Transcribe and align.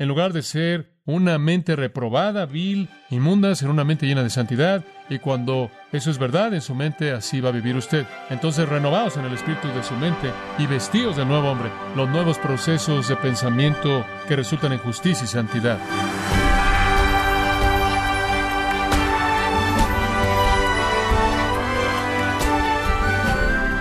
En 0.00 0.06
lugar 0.06 0.32
de 0.32 0.42
ser 0.42 0.92
una 1.06 1.38
mente 1.38 1.74
reprobada, 1.74 2.46
vil, 2.46 2.88
inmunda, 3.10 3.56
ser 3.56 3.68
una 3.68 3.82
mente 3.82 4.06
llena 4.06 4.22
de 4.22 4.30
santidad. 4.30 4.84
Y 5.08 5.18
cuando 5.18 5.72
eso 5.90 6.12
es 6.12 6.18
verdad 6.18 6.54
en 6.54 6.60
su 6.60 6.72
mente, 6.76 7.10
así 7.10 7.40
va 7.40 7.48
a 7.48 7.52
vivir 7.52 7.74
usted. 7.74 8.06
Entonces 8.30 8.68
renovaos 8.68 9.16
en 9.16 9.24
el 9.24 9.32
espíritu 9.32 9.66
de 9.68 9.82
su 9.82 9.94
mente 9.94 10.30
y 10.56 10.66
vestíos 10.66 11.16
de 11.16 11.24
nuevo 11.24 11.50
hombre, 11.50 11.70
los 11.96 12.08
nuevos 12.08 12.38
procesos 12.38 13.08
de 13.08 13.16
pensamiento 13.16 14.04
que 14.28 14.36
resultan 14.36 14.72
en 14.72 14.78
justicia 14.78 15.24
y 15.24 15.26
santidad. 15.26 15.78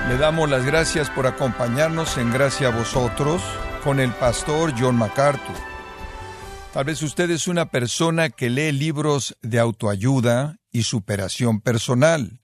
Le 0.09 0.17
damos 0.17 0.49
las 0.49 0.65
gracias 0.65 1.11
por 1.11 1.27
acompañarnos 1.27 2.17
en 2.17 2.31
Gracia 2.33 2.69
a 2.69 2.71
vosotros 2.71 3.43
con 3.83 3.99
el 3.99 4.09
pastor 4.13 4.73
John 4.75 4.95
MacArthur. 4.95 5.76
Tal 6.77 6.85
vez 6.85 7.01
usted 7.01 7.31
es 7.31 7.47
una 7.47 7.71
persona 7.71 8.29
que 8.29 8.51
lee 8.51 8.71
libros 8.71 9.35
de 9.41 9.57
autoayuda 9.57 10.59
y 10.71 10.83
superación 10.83 11.59
personal. 11.59 12.39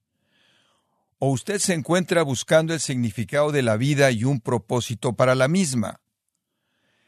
O 1.20 1.30
usted 1.30 1.60
se 1.60 1.76
encuentra 1.76 2.24
buscando 2.24 2.74
el 2.74 2.80
significado 2.80 3.52
de 3.52 3.62
la 3.62 3.78
vida 3.78 4.10
y 4.10 4.24
un 4.24 4.42
propósito 4.42 5.14
para 5.14 5.36
la 5.36 5.48
misma. 5.48 6.02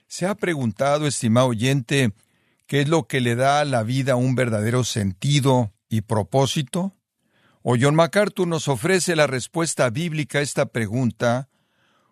¿Se 0.06 0.28
ha 0.28 0.36
preguntado, 0.36 1.08
estimado 1.08 1.48
oyente, 1.48 2.14
qué 2.68 2.82
es 2.82 2.90
lo 2.90 3.08
que 3.08 3.22
le 3.22 3.34
da 3.34 3.60
a 3.60 3.66
la 3.66 3.82
vida 3.82 4.16
un 4.16 4.36
verdadero 4.36 4.84
sentido 4.84 5.74
y 5.90 6.02
propósito? 6.02 6.94
O 7.64 7.76
John 7.76 7.96
MacArthur 7.96 8.48
nos 8.48 8.68
ofrece 8.68 9.16
la 9.16 9.26
respuesta 9.26 9.90
bíblica 9.90 10.38
a 10.38 10.44
esta 10.44 10.68
pregunta 10.68 11.50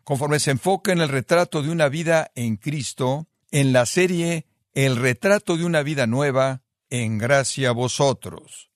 conforme 0.03 0.39
se 0.39 0.49
enfoca 0.49 0.91
en 0.91 1.01
el 1.01 1.09
retrato 1.09 1.61
de 1.61 1.69
una 1.69 1.87
vida 1.87 2.31
en 2.33 2.57
Cristo 2.57 3.27
en 3.51 3.73
la 3.73 3.85
serie 3.85 4.47
El 4.75 4.95
retrato 4.95 5.55
de 5.55 5.65
una 5.65 5.83
vida 5.83 6.07
nueva 6.07 6.63
en 6.89 7.19
gracia 7.19 7.69
a 7.69 7.73
vosotros. 7.73 8.71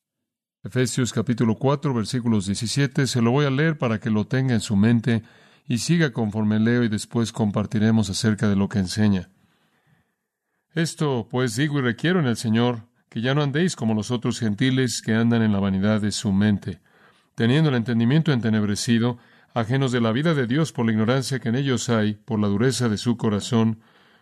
Efesios 0.63 1.11
capítulo 1.11 1.55
4 1.55 1.91
versículos 1.91 2.45
17 2.45 3.07
se 3.07 3.19
lo 3.19 3.31
voy 3.31 3.47
a 3.47 3.49
leer 3.49 3.79
para 3.79 3.99
que 3.99 4.11
lo 4.11 4.27
tenga 4.27 4.53
en 4.53 4.59
su 4.59 4.75
mente 4.75 5.23
y 5.67 5.79
siga 5.79 6.13
conforme 6.13 6.59
leo 6.59 6.83
y 6.83 6.87
después 6.87 7.31
compartiremos 7.31 8.11
acerca 8.11 8.47
de 8.47 8.55
lo 8.55 8.69
que 8.69 8.77
enseña. 8.77 9.31
Esto 10.75 11.27
pues 11.31 11.55
digo 11.55 11.79
y 11.79 11.81
requiero 11.81 12.19
en 12.19 12.27
el 12.27 12.37
Señor 12.37 12.83
que 13.09 13.21
ya 13.21 13.33
no 13.33 13.41
andéis 13.41 13.75
como 13.75 13.95
los 13.95 14.11
otros 14.11 14.39
gentiles 14.39 15.01
que 15.03 15.15
andan 15.15 15.41
en 15.41 15.51
la 15.51 15.59
vanidad 15.59 15.99
de 15.99 16.11
su 16.11 16.31
mente, 16.31 16.79
teniendo 17.33 17.71
el 17.71 17.75
entendimiento 17.75 18.31
entenebrecido, 18.31 19.17
ajenos 19.55 19.91
de 19.91 20.01
la 20.01 20.11
vida 20.11 20.35
de 20.35 20.45
Dios 20.45 20.71
por 20.73 20.85
la 20.85 20.91
ignorancia 20.91 21.39
que 21.39 21.49
en 21.49 21.55
ellos 21.55 21.89
hay, 21.89 22.13
por 22.13 22.39
la 22.39 22.49
dureza 22.49 22.87
de 22.87 22.99
su 22.99 23.17
corazón, 23.17 23.81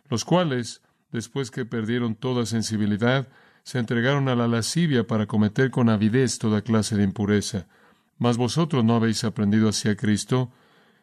los 0.10 0.24
cuales, 0.24 0.82
después 1.12 1.52
que 1.52 1.66
perdieron 1.66 2.16
toda 2.16 2.46
sensibilidad, 2.46 3.28
se 3.64 3.80
entregaron 3.80 4.30
a 4.30 4.36
la 4.36 4.48
lascivia 4.48 5.08
para 5.08 5.26
cometer 5.26 5.72
con 5.72 5.90
avidez 5.90 6.38
toda 6.38 6.62
clase 6.62 6.96
de 6.96 7.04
impureza. 7.04 7.68
Mas 8.18 8.38
vosotros 8.38 8.84
no 8.84 8.96
habéis 8.96 9.24
aprendido 9.24 9.70
hacia 9.70 9.96
Cristo, 9.96 10.52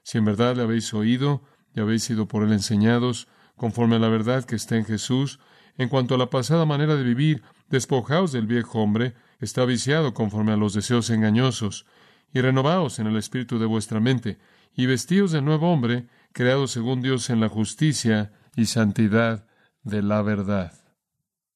si 0.02 0.18
en 0.18 0.24
verdad 0.24 0.56
le 0.56 0.62
habéis 0.62 0.94
oído 0.94 1.42
y 1.74 1.80
habéis 1.80 2.04
sido 2.04 2.28
por 2.28 2.44
él 2.44 2.52
enseñados, 2.52 3.26
conforme 3.56 3.96
a 3.96 3.98
la 3.98 4.08
verdad 4.08 4.44
que 4.44 4.56
está 4.56 4.76
en 4.76 4.84
Jesús, 4.84 5.40
en 5.76 5.88
cuanto 5.88 6.14
a 6.14 6.18
la 6.18 6.30
pasada 6.30 6.64
manera 6.64 6.96
de 6.96 7.02
vivir, 7.02 7.42
despojaos 7.68 8.32
del 8.32 8.46
viejo 8.46 8.80
hombre, 8.80 9.14
está 9.40 9.64
viciado 9.64 10.14
conforme 10.14 10.52
a 10.52 10.56
los 10.56 10.74
deseos 10.74 11.10
engañosos, 11.10 11.86
y 12.32 12.40
renovaos 12.40 12.98
en 12.98 13.06
el 13.08 13.16
espíritu 13.16 13.58
de 13.58 13.66
vuestra 13.66 14.00
mente, 14.00 14.38
y 14.76 14.86
vestíos 14.86 15.32
de 15.32 15.42
nuevo 15.42 15.72
hombre, 15.72 16.06
creado 16.32 16.66
según 16.66 17.02
Dios 17.02 17.28
en 17.30 17.40
la 17.40 17.48
justicia 17.48 18.32
y 18.56 18.66
santidad 18.66 19.46
de 19.82 20.02
la 20.02 20.22
verdad. 20.22 20.72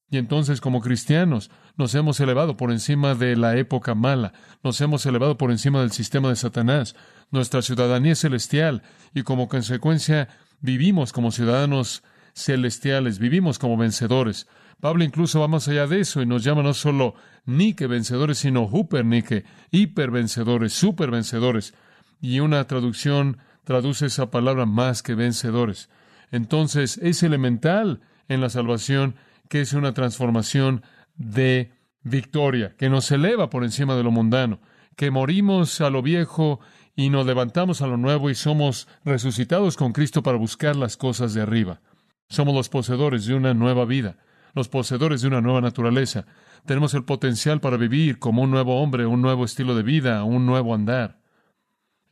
Y 0.08 0.19
entonces, 0.19 0.60
como 0.60 0.80
cristianos, 0.80 1.50
nos 1.77 1.94
hemos 1.94 2.20
elevado 2.20 2.56
por 2.56 2.70
encima 2.70 3.14
de 3.14 3.36
la 3.36 3.56
época 3.56 3.94
mala, 3.94 4.33
nos 4.62 4.80
hemos 4.80 5.05
elevado 5.05 5.36
por 5.36 5.50
encima 5.50 5.80
del 5.80 5.91
sistema 5.91 6.28
de 6.28 6.36
Satanás, 6.36 6.95
nuestra 7.30 7.61
ciudadanía 7.61 8.12
es 8.12 8.20
celestial, 8.20 8.83
y 9.14 9.24
como 9.24 9.48
consecuencia 9.48 10.28
vivimos 10.61 11.12
como 11.12 11.33
ciudadanos 11.33 12.05
celestiales, 12.34 13.18
vivimos 13.18 13.58
como 13.58 13.77
vencedores. 13.77 14.46
Pablo 14.80 15.05
incluso 15.05 15.40
va 15.40 15.48
más 15.48 15.68
allá 15.68 15.86
de 15.86 16.01
eso 16.01 16.20
y 16.20 16.27
nos 16.27 16.45
llama 16.45 16.62
no 16.62 16.74
solo 16.74 17.14
Nike 17.46 17.86
vencedores, 17.86 18.39
sino 18.39 18.70
Nike, 19.05 19.45
hiper 19.70 20.11
vencedores, 20.11 20.74
super 20.74 21.11
vencedores. 21.11 21.74
Y 22.20 22.40
una 22.40 22.67
traducción 22.67 23.39
traduce 23.64 24.06
esa 24.06 24.30
palabra 24.30 24.67
más 24.67 25.02
que 25.02 25.14
vencedores. 25.14 25.89
Entonces 26.30 26.98
es 26.98 27.22
elemental 27.22 28.01
en 28.29 28.41
la 28.41 28.51
salvación 28.51 29.17
que 29.48 29.61
es 29.61 29.73
una 29.73 29.95
transformación 29.95 30.83
de 31.14 31.73
victoria, 32.03 32.75
que 32.77 32.89
nos 32.89 33.11
eleva 33.11 33.51
por 33.51 33.64
encima 33.64 33.97
de 33.97 34.03
lo 34.03 34.11
mundano, 34.11 34.61
que 34.97 35.11
morimos 35.11 35.81
a 35.81 35.91
lo 35.91 36.03
viejo 36.03 36.61
y 36.95 37.11
nos 37.11 37.27
levantamos 37.27 37.83
a 37.83 37.87
lo 37.87 37.97
nuevo 37.97 38.31
y 38.31 38.35
somos 38.35 38.89
resucitados 39.05 39.77
con 39.77 39.92
Cristo 39.92 40.23
para 40.23 40.39
buscar 40.39 40.77
las 40.77 40.97
cosas 40.97 41.35
de 41.35 41.42
arriba. 41.42 41.81
Somos 42.29 42.55
los 42.55 42.69
poseedores 42.69 43.27
de 43.27 43.35
una 43.35 43.55
nueva 43.55 43.85
vida, 43.85 44.17
los 44.55 44.69
poseedores 44.69 45.20
de 45.20 45.29
una 45.29 45.41
nueva 45.41 45.61
naturaleza. 45.61 46.27
Tenemos 46.64 46.95
el 46.95 47.05
potencial 47.05 47.61
para 47.61 47.77
vivir 47.77 48.19
como 48.19 48.43
un 48.43 48.51
nuevo 48.51 48.81
hombre, 48.81 49.07
un 49.07 49.20
nuevo 49.20 49.45
estilo 49.45 49.77
de 49.77 49.83
vida, 49.83 50.25
un 50.25 50.47
nuevo 50.47 50.75
andar. 50.75 51.20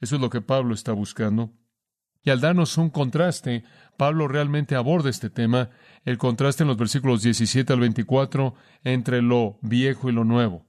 Eso 0.01 0.17
es 0.17 0.21
lo 0.21 0.31
que 0.31 0.43
Pablo 0.43 0.75
está 0.75 0.93
buscando. 0.93 1.51
Y 2.25 2.31
al 2.31 2.41
darnos 2.41 2.79
un 2.79 2.89
contraste, 2.89 3.65
Pablo 3.99 4.27
realmente 4.29 4.75
aborda 4.75 5.11
este 5.11 5.29
tema, 5.29 5.69
el 6.05 6.17
contraste 6.17 6.65
en 6.65 6.69
los 6.69 6.79
versículos 6.79 7.23
17 7.23 7.73
al 7.73 7.81
24 7.81 8.55
entre 8.83 9.21
lo 9.21 9.59
viejo 9.61 10.09
y 10.09 10.13
lo 10.13 10.25
nuevo. 10.25 10.65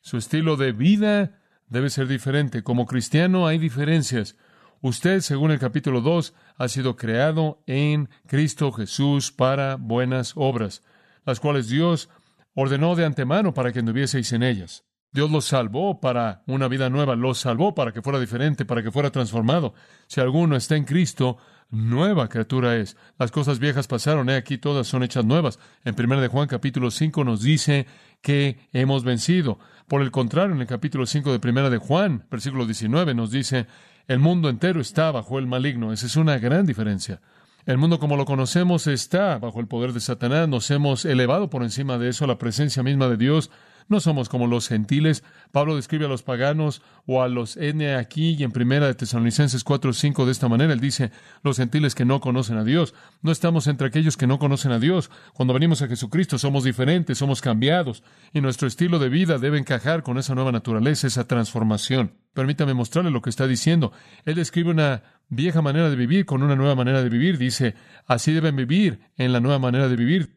Su 0.00 0.18
estilo 0.18 0.56
de 0.56 0.72
vida 0.72 1.40
debe 1.68 1.88
ser 1.88 2.08
diferente. 2.08 2.62
Como 2.62 2.86
cristiano 2.86 3.46
hay 3.46 3.58
diferencias. 3.58 4.36
Usted, 4.80 5.20
según 5.20 5.52
el 5.52 5.58
capítulo 5.58 6.00
2, 6.00 6.34
ha 6.56 6.68
sido 6.68 6.96
creado 6.96 7.62
en 7.66 8.08
Cristo 8.26 8.72
Jesús 8.72 9.32
para 9.32 9.76
buenas 9.76 10.32
obras, 10.34 10.82
las 11.24 11.40
cuales 11.40 11.68
Dios 11.68 12.08
ordenó 12.54 12.94
de 12.96 13.04
antemano 13.04 13.54
para 13.54 13.72
que 13.72 13.78
anduvieseis 13.78 14.32
en 14.32 14.42
ellas. 14.42 14.84
Dios 15.16 15.30
los 15.30 15.46
salvó 15.46 15.98
para 15.98 16.42
una 16.46 16.68
vida 16.68 16.90
nueva, 16.90 17.16
los 17.16 17.38
salvó 17.38 17.74
para 17.74 17.90
que 17.90 18.02
fuera 18.02 18.20
diferente, 18.20 18.66
para 18.66 18.82
que 18.82 18.90
fuera 18.90 19.10
transformado. 19.10 19.72
Si 20.06 20.20
alguno 20.20 20.56
está 20.56 20.76
en 20.76 20.84
Cristo, 20.84 21.38
nueva 21.70 22.28
criatura 22.28 22.76
es. 22.76 22.98
Las 23.18 23.30
cosas 23.30 23.58
viejas 23.58 23.86
pasaron, 23.88 24.28
he 24.28 24.36
aquí 24.36 24.58
todas 24.58 24.86
son 24.86 25.02
hechas 25.02 25.24
nuevas. 25.24 25.58
En 25.86 25.94
1 25.98 26.20
de 26.20 26.28
Juan 26.28 26.48
capítulo 26.48 26.90
5 26.90 27.24
nos 27.24 27.40
dice 27.40 27.86
que 28.20 28.58
hemos 28.74 29.04
vencido. 29.04 29.58
Por 29.88 30.02
el 30.02 30.10
contrario, 30.10 30.54
en 30.54 30.60
el 30.60 30.66
capítulo 30.66 31.06
5 31.06 31.38
de 31.38 31.48
1 31.50 31.70
de 31.70 31.78
Juan, 31.78 32.26
versículo 32.30 32.66
19, 32.66 33.14
nos 33.14 33.30
dice 33.30 33.66
el 34.08 34.18
mundo 34.18 34.50
entero 34.50 34.82
está 34.82 35.10
bajo 35.12 35.38
el 35.38 35.46
maligno. 35.46 35.94
Esa 35.94 36.04
es 36.04 36.16
una 36.16 36.38
gran 36.38 36.66
diferencia. 36.66 37.22
El 37.64 37.78
mundo 37.78 37.98
como 37.98 38.18
lo 38.18 38.26
conocemos 38.26 38.86
está 38.86 39.38
bajo 39.38 39.60
el 39.60 39.66
poder 39.66 39.94
de 39.94 40.00
Satanás. 40.00 40.46
Nos 40.46 40.70
hemos 40.70 41.06
elevado 41.06 41.48
por 41.48 41.62
encima 41.62 41.96
de 41.96 42.10
eso 42.10 42.26
a 42.26 42.28
la 42.28 42.36
presencia 42.36 42.82
misma 42.82 43.08
de 43.08 43.16
Dios. 43.16 43.50
No 43.88 44.00
somos 44.00 44.28
como 44.28 44.48
los 44.48 44.66
gentiles. 44.66 45.22
Pablo 45.52 45.76
describe 45.76 46.06
a 46.06 46.08
los 46.08 46.22
paganos 46.22 46.82
o 47.06 47.22
a 47.22 47.28
los 47.28 47.56
N 47.56 47.94
aquí 47.94 48.36
y 48.38 48.42
en 48.42 48.50
primera 48.50 48.86
de 48.86 48.94
Tesalonicenses 48.94 49.62
4 49.62 49.92
5 49.92 50.26
de 50.26 50.32
esta 50.32 50.48
manera. 50.48 50.72
Él 50.72 50.80
dice, 50.80 51.12
los 51.42 51.56
gentiles 51.56 51.94
que 51.94 52.04
no 52.04 52.20
conocen 52.20 52.58
a 52.58 52.64
Dios. 52.64 52.94
No 53.22 53.30
estamos 53.30 53.68
entre 53.68 53.86
aquellos 53.86 54.16
que 54.16 54.26
no 54.26 54.40
conocen 54.40 54.72
a 54.72 54.80
Dios. 54.80 55.10
Cuando 55.34 55.54
venimos 55.54 55.82
a 55.82 55.88
Jesucristo 55.88 56.36
somos 56.38 56.64
diferentes, 56.64 57.18
somos 57.18 57.40
cambiados 57.40 58.02
y 58.32 58.40
nuestro 58.40 58.66
estilo 58.66 58.98
de 58.98 59.08
vida 59.08 59.38
debe 59.38 59.58
encajar 59.58 60.02
con 60.02 60.18
esa 60.18 60.34
nueva 60.34 60.50
naturaleza, 60.50 61.06
esa 61.06 61.28
transformación. 61.28 62.14
Permítame 62.34 62.74
mostrarle 62.74 63.10
lo 63.10 63.22
que 63.22 63.30
está 63.30 63.46
diciendo. 63.46 63.92
Él 64.24 64.34
describe 64.34 64.70
una 64.70 65.02
vieja 65.28 65.62
manera 65.62 65.88
de 65.90 65.96
vivir 65.96 66.26
con 66.26 66.42
una 66.42 66.56
nueva 66.56 66.74
manera 66.74 67.02
de 67.02 67.08
vivir. 67.08 67.38
Dice, 67.38 67.74
así 68.06 68.32
deben 68.32 68.56
vivir 68.56 69.00
en 69.16 69.32
la 69.32 69.40
nueva 69.40 69.58
manera 69.58 69.88
de 69.88 69.96
vivir. 69.96 70.36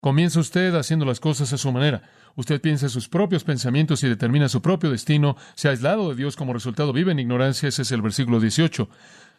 Comienza 0.00 0.38
usted 0.38 0.74
haciendo 0.74 1.06
las 1.06 1.18
cosas 1.18 1.52
a 1.52 1.58
su 1.58 1.72
manera. 1.72 2.02
Usted 2.36 2.60
piensa 2.60 2.88
sus 2.88 3.08
propios 3.08 3.44
pensamientos 3.44 4.02
y 4.02 4.08
determina 4.08 4.48
su 4.48 4.60
propio 4.60 4.90
destino. 4.90 5.36
Se 5.54 5.68
ha 5.68 5.70
aislado 5.70 6.08
de 6.10 6.16
Dios 6.16 6.36
como 6.36 6.52
resultado. 6.52 6.92
Vive 6.92 7.12
en 7.12 7.20
ignorancia. 7.20 7.68
Ese 7.68 7.82
es 7.82 7.92
el 7.92 8.02
versículo 8.02 8.40
18. 8.40 8.88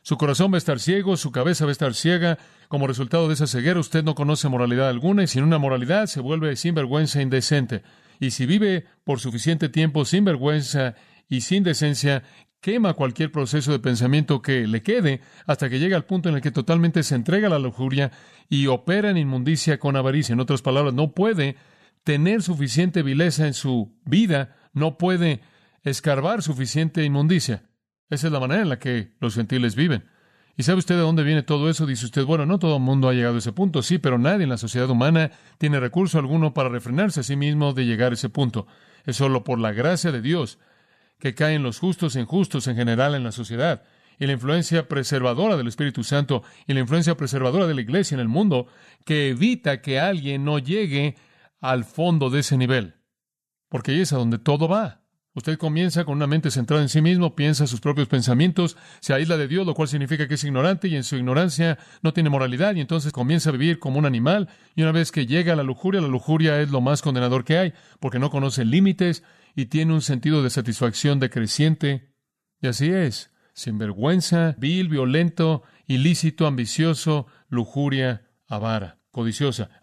Su 0.02 0.18
corazón 0.18 0.52
va 0.52 0.56
a 0.56 0.60
estar 0.60 0.80
ciego, 0.80 1.18
su 1.18 1.32
cabeza 1.32 1.66
va 1.66 1.72
a 1.72 1.74
estar 1.74 1.94
ciega. 1.96 2.38
Como 2.68 2.86
resultado 2.86 3.28
de 3.28 3.34
esa 3.34 3.48
ceguera, 3.48 3.80
usted 3.80 4.04
no 4.04 4.14
conoce 4.14 4.48
moralidad 4.48 4.88
alguna 4.88 5.24
y 5.24 5.28
sin 5.28 5.44
una 5.44 5.58
moralidad 5.58 6.06
se 6.06 6.20
vuelve 6.20 6.56
sinvergüenza 6.56 7.20
e 7.20 7.24
indecente. 7.24 7.82
Y 8.20 8.32
si 8.32 8.46
vive 8.46 8.86
por 9.04 9.20
suficiente 9.20 9.68
tiempo 9.68 10.06
sin 10.06 10.24
vergüenza 10.24 10.94
y 11.28 11.42
sin 11.42 11.64
decencia, 11.64 12.22
quema 12.62 12.94
cualquier 12.94 13.32
proceso 13.32 13.72
de 13.72 13.80
pensamiento 13.80 14.42
que 14.42 14.68
le 14.68 14.84
quede 14.84 15.22
hasta 15.48 15.70
que 15.70 15.80
llega 15.80 15.98
al 15.98 16.06
punto 16.06 16.30
en 16.30 16.36
el 16.36 16.42
que 16.42 16.52
totalmente 16.52 17.04
se 17.04 17.16
entrega 17.16 17.48
a 17.48 17.52
la 17.52 17.60
lujuria 17.60 18.12
y 18.48 18.68
opera 18.68 19.10
en 19.10 19.18
inmundicia 19.18 19.80
con 19.80 19.96
avaricia. 19.96 20.34
En 20.34 20.40
otras 20.40 20.62
palabras, 20.62 20.94
no 20.94 21.14
puede 21.14 21.58
tener 22.06 22.44
suficiente 22.44 23.02
vileza 23.02 23.48
en 23.48 23.56
su 23.56 24.00
vida, 24.06 24.56
no 24.74 24.98
puede 24.98 25.42
escarbar 25.84 26.44
suficiente 26.44 27.04
inmundicia. 27.04 27.64
Esa 28.10 28.28
es 28.28 28.34
la 28.34 28.40
manera 28.40 28.62
en 28.62 28.70
la 28.70 28.80
que 28.80 29.14
los 29.20 29.34
gentiles 29.34 29.76
viven. 29.76 30.06
¿Y 30.56 30.64
sabe 30.64 30.78
usted 30.78 30.96
de 30.96 31.02
dónde 31.02 31.24
viene 31.24 31.42
todo 31.42 31.68
eso? 31.68 31.88
Dice 31.88 32.06
usted, 32.06 32.24
bueno, 32.24 32.46
no 32.46 32.60
todo 32.60 32.78
el 32.78 32.84
mundo 32.84 33.10
ha 33.10 33.14
llegado 33.14 33.36
a 33.36 33.40
ese 33.40 33.52
punto, 33.52 33.82
sí, 33.82 33.98
pero 33.98 34.20
nadie 34.20 34.44
en 34.44 34.50
la 34.50 34.58
sociedad 34.58 34.90
humana 34.90 35.32
tiene 35.58 35.80
recurso 35.80 36.20
alguno 36.20 36.54
para 36.54 36.70
refrenarse 36.70 37.22
a 37.22 37.24
sí 37.24 37.36
mismo 37.36 37.74
de 37.74 37.86
llegar 37.86 38.12
a 38.12 38.14
ese 38.14 38.30
punto. 38.30 38.68
Es 39.04 39.18
solo 39.18 39.44
por 39.44 39.60
la 39.60 39.74
gracia 39.74 40.12
de 40.12 40.22
Dios 40.22 40.60
que 41.20 41.34
caen 41.34 41.64
los 41.64 41.80
justos 41.80 42.16
e 42.16 42.22
injustos 42.22 42.68
en 42.68 42.76
general 42.76 43.16
en 43.16 43.24
la 43.24 43.32
sociedad. 43.32 43.82
Y 44.20 44.28
la 44.28 44.34
influencia 44.34 44.88
preservadora 44.88 45.58
del 45.58 45.68
Espíritu 45.68 46.04
Santo 46.04 46.44
y 46.68 46.74
la 46.74 46.82
influencia 46.82 47.18
preservadora 47.18 47.66
de 47.66 47.74
la 47.74 47.82
Iglesia 47.82 48.14
en 48.14 48.22
el 48.22 48.28
mundo 48.30 48.68
que 49.06 49.30
evita 49.30 49.82
que 49.82 50.00
alguien 50.00 50.46
no 50.46 50.60
llegue 50.60 51.16
al 51.70 51.86
fondo 51.86 52.30
de 52.30 52.40
ese 52.40 52.58
nivel. 52.58 52.96
Porque 53.70 53.92
ahí 53.92 54.02
es 54.02 54.14
a 54.14 54.18
donde 54.18 54.38
todo 54.38 54.68
va. 54.68 55.06
Usted 55.36 55.58
comienza 55.58 56.06
con 56.06 56.16
una 56.16 56.28
mente 56.28 56.50
centrada 56.50 56.82
en 56.82 56.88
sí 56.88 57.02
mismo, 57.02 57.36
piensa 57.36 57.68
sus 57.68 57.82
propios 57.82 58.08
pensamientos, 58.08 58.78
se 59.02 59.14
aísla 59.14 59.36
de 59.36 59.50
Dios, 59.50 59.66
lo 59.66 59.74
cual 59.74 59.90
significa 59.90 60.30
que 60.30 60.36
es 60.36 60.44
ignorante 60.46 60.88
y 60.88 60.96
en 60.96 61.04
su 61.04 61.18
ignorancia 61.18 61.78
no 62.02 62.14
tiene 62.14 62.30
moralidad 62.30 62.74
y 62.76 62.80
entonces 62.80 63.12
comienza 63.12 63.50
a 63.50 63.52
vivir 63.52 63.80
como 63.80 64.00
un 64.00 64.06
animal 64.06 64.48
y 64.76 64.84
una 64.84 64.94
vez 64.94 65.12
que 65.12 65.26
llega 65.26 65.52
a 65.52 65.56
la 65.58 65.64
lujuria, 65.64 66.00
la 66.00 66.08
lujuria 66.08 66.62
es 66.62 66.72
lo 66.72 66.80
más 66.80 67.02
condenador 67.02 67.44
que 67.44 67.58
hay 67.58 67.74
porque 68.00 68.18
no 68.18 68.30
conoce 68.30 68.64
límites 68.64 69.24
y 69.58 69.66
tiene 69.66 69.94
un 69.94 70.02
sentido 70.02 70.42
de 70.42 70.50
satisfacción 70.50 71.20
decreciente. 71.20 72.14
Y 72.62 72.68
así 72.68 72.90
es, 72.90 73.34
sinvergüenza, 73.54 74.56
vil, 74.58 74.88
violento, 74.88 75.64
ilícito, 75.86 76.48
ambicioso, 76.48 77.28
lujuria, 77.50 78.32
avara, 78.48 79.00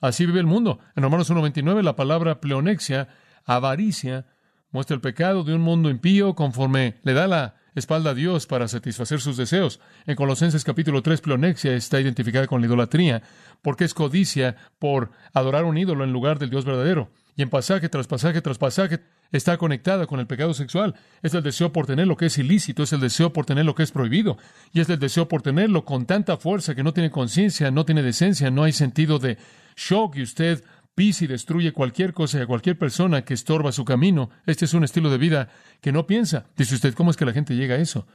Así 0.01 0.27
vive 0.27 0.41
el 0.41 0.47
mundo. 0.47 0.81
En 0.97 1.03
Romanos 1.03 1.31
1.29 1.31 1.83
la 1.83 1.97
palabra 1.97 2.41
pleonexia, 2.41 3.09
avaricia, 3.45 4.27
muestra 4.71 4.95
el 4.95 5.01
pecado 5.01 5.45
de 5.45 5.55
un 5.55 5.61
mundo 5.61 5.91
impío 5.91 6.35
conforme 6.35 7.01
le 7.03 7.13
da 7.13 7.27
la 7.27 7.57
espalda 7.75 8.11
a 8.11 8.15
Dios 8.15 8.47
para 8.47 8.69
satisfacer 8.69 9.21
sus 9.21 9.37
deseos. 9.37 9.81
En 10.07 10.17
Colosenses 10.17 10.65
capítulo 10.65 11.03
3, 11.03 11.21
pleonexia 11.21 11.75
está 11.75 12.01
identificada 12.01 12.47
con 12.47 12.61
la 12.61 12.67
idolatría, 12.67 13.23
porque 13.63 13.85
es 13.85 13.95
codicia 13.95 14.57
por 14.79 15.11
adorar 15.33 15.65
un 15.65 15.79
ídolo 15.79 16.05
en 16.05 16.13
lugar 16.13 16.39
del 16.39 16.51
Dios 16.51 16.65
verdadero. 16.65 17.11
Y 17.37 17.43
en 17.43 17.51
pasaje 17.51 17.89
tras 17.89 18.07
pasaje 18.07 18.43
tras 18.43 18.59
pasaje 18.59 19.01
está 19.31 19.57
conectada 19.57 20.07
con 20.07 20.21
el 20.21 20.27
pecado 20.27 20.53
sexual. 20.53 20.95
Es 21.23 21.33
el 21.35 21.43
deseo 21.43 21.73
por 21.73 21.87
tener 21.87 22.07
lo 22.07 22.17
que 22.17 22.27
es 22.27 22.39
ilícito, 22.39 22.83
es 22.83 22.93
el 22.93 23.01
deseo 23.01 23.33
por 23.33 23.47
tener 23.47 23.65
lo 23.65 23.75
que 23.75 23.83
es 23.83 23.91
prohibido, 23.91 24.37
y 24.73 24.81
es 24.81 24.89
el 24.91 24.99
deseo 24.99 25.29
por 25.29 25.43
tenerlo 25.43 25.85
con 25.85 26.05
tanta 26.07 26.37
fuerza 26.37 26.75
que 26.75 26.83
no 26.83 26.93
tiene 26.93 27.11
conciencia, 27.11 27.71
no 27.71 27.85
tiene 27.85 28.03
decencia, 28.03 28.51
no 28.51 28.65
hay 28.65 28.73
sentido 28.73 29.19
de 29.19 29.39
shock 29.77 30.17
y 30.17 30.23
usted 30.23 30.63
pisa 30.95 31.25
y 31.25 31.27
destruye 31.27 31.73
cualquier 31.73 32.13
cosa 32.13 32.39
y 32.39 32.43
a 32.43 32.47
cualquier 32.47 32.79
persona 32.79 33.25
que 33.25 33.35
estorba 33.35 33.73
su 33.73 33.85
camino. 33.85 34.31
Este 34.47 34.67
es 34.67 34.75
un 34.75 34.85
estilo 34.85 35.11
de 35.11 35.19
vida 35.19 35.49
que 35.81 35.93
no 35.93 36.07
piensa. 36.07 36.47
Dice 36.57 36.75
usted, 36.75 36.95
¿cómo 36.95 37.11
es 37.11 37.17
que 37.17 37.25
la 37.25 37.33
gente 37.33 37.57
llega 37.57 37.77
a 37.77 37.79
eso? 37.79 38.07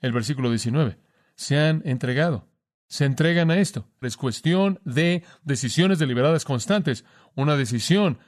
El 0.00 0.12
versículo 0.12 0.50
19. 0.50 0.96
Se 1.34 1.58
han 1.58 1.82
entregado. 1.84 2.48
Se 2.86 3.04
entregan 3.04 3.50
a 3.50 3.58
esto. 3.58 3.88
Es 4.02 4.16
cuestión 4.16 4.78
de 4.84 5.24
decisiones 5.42 5.98
deliberadas 5.98 6.44
constantes. 6.44 7.04
Una 7.34 7.56
decisión 7.56 8.18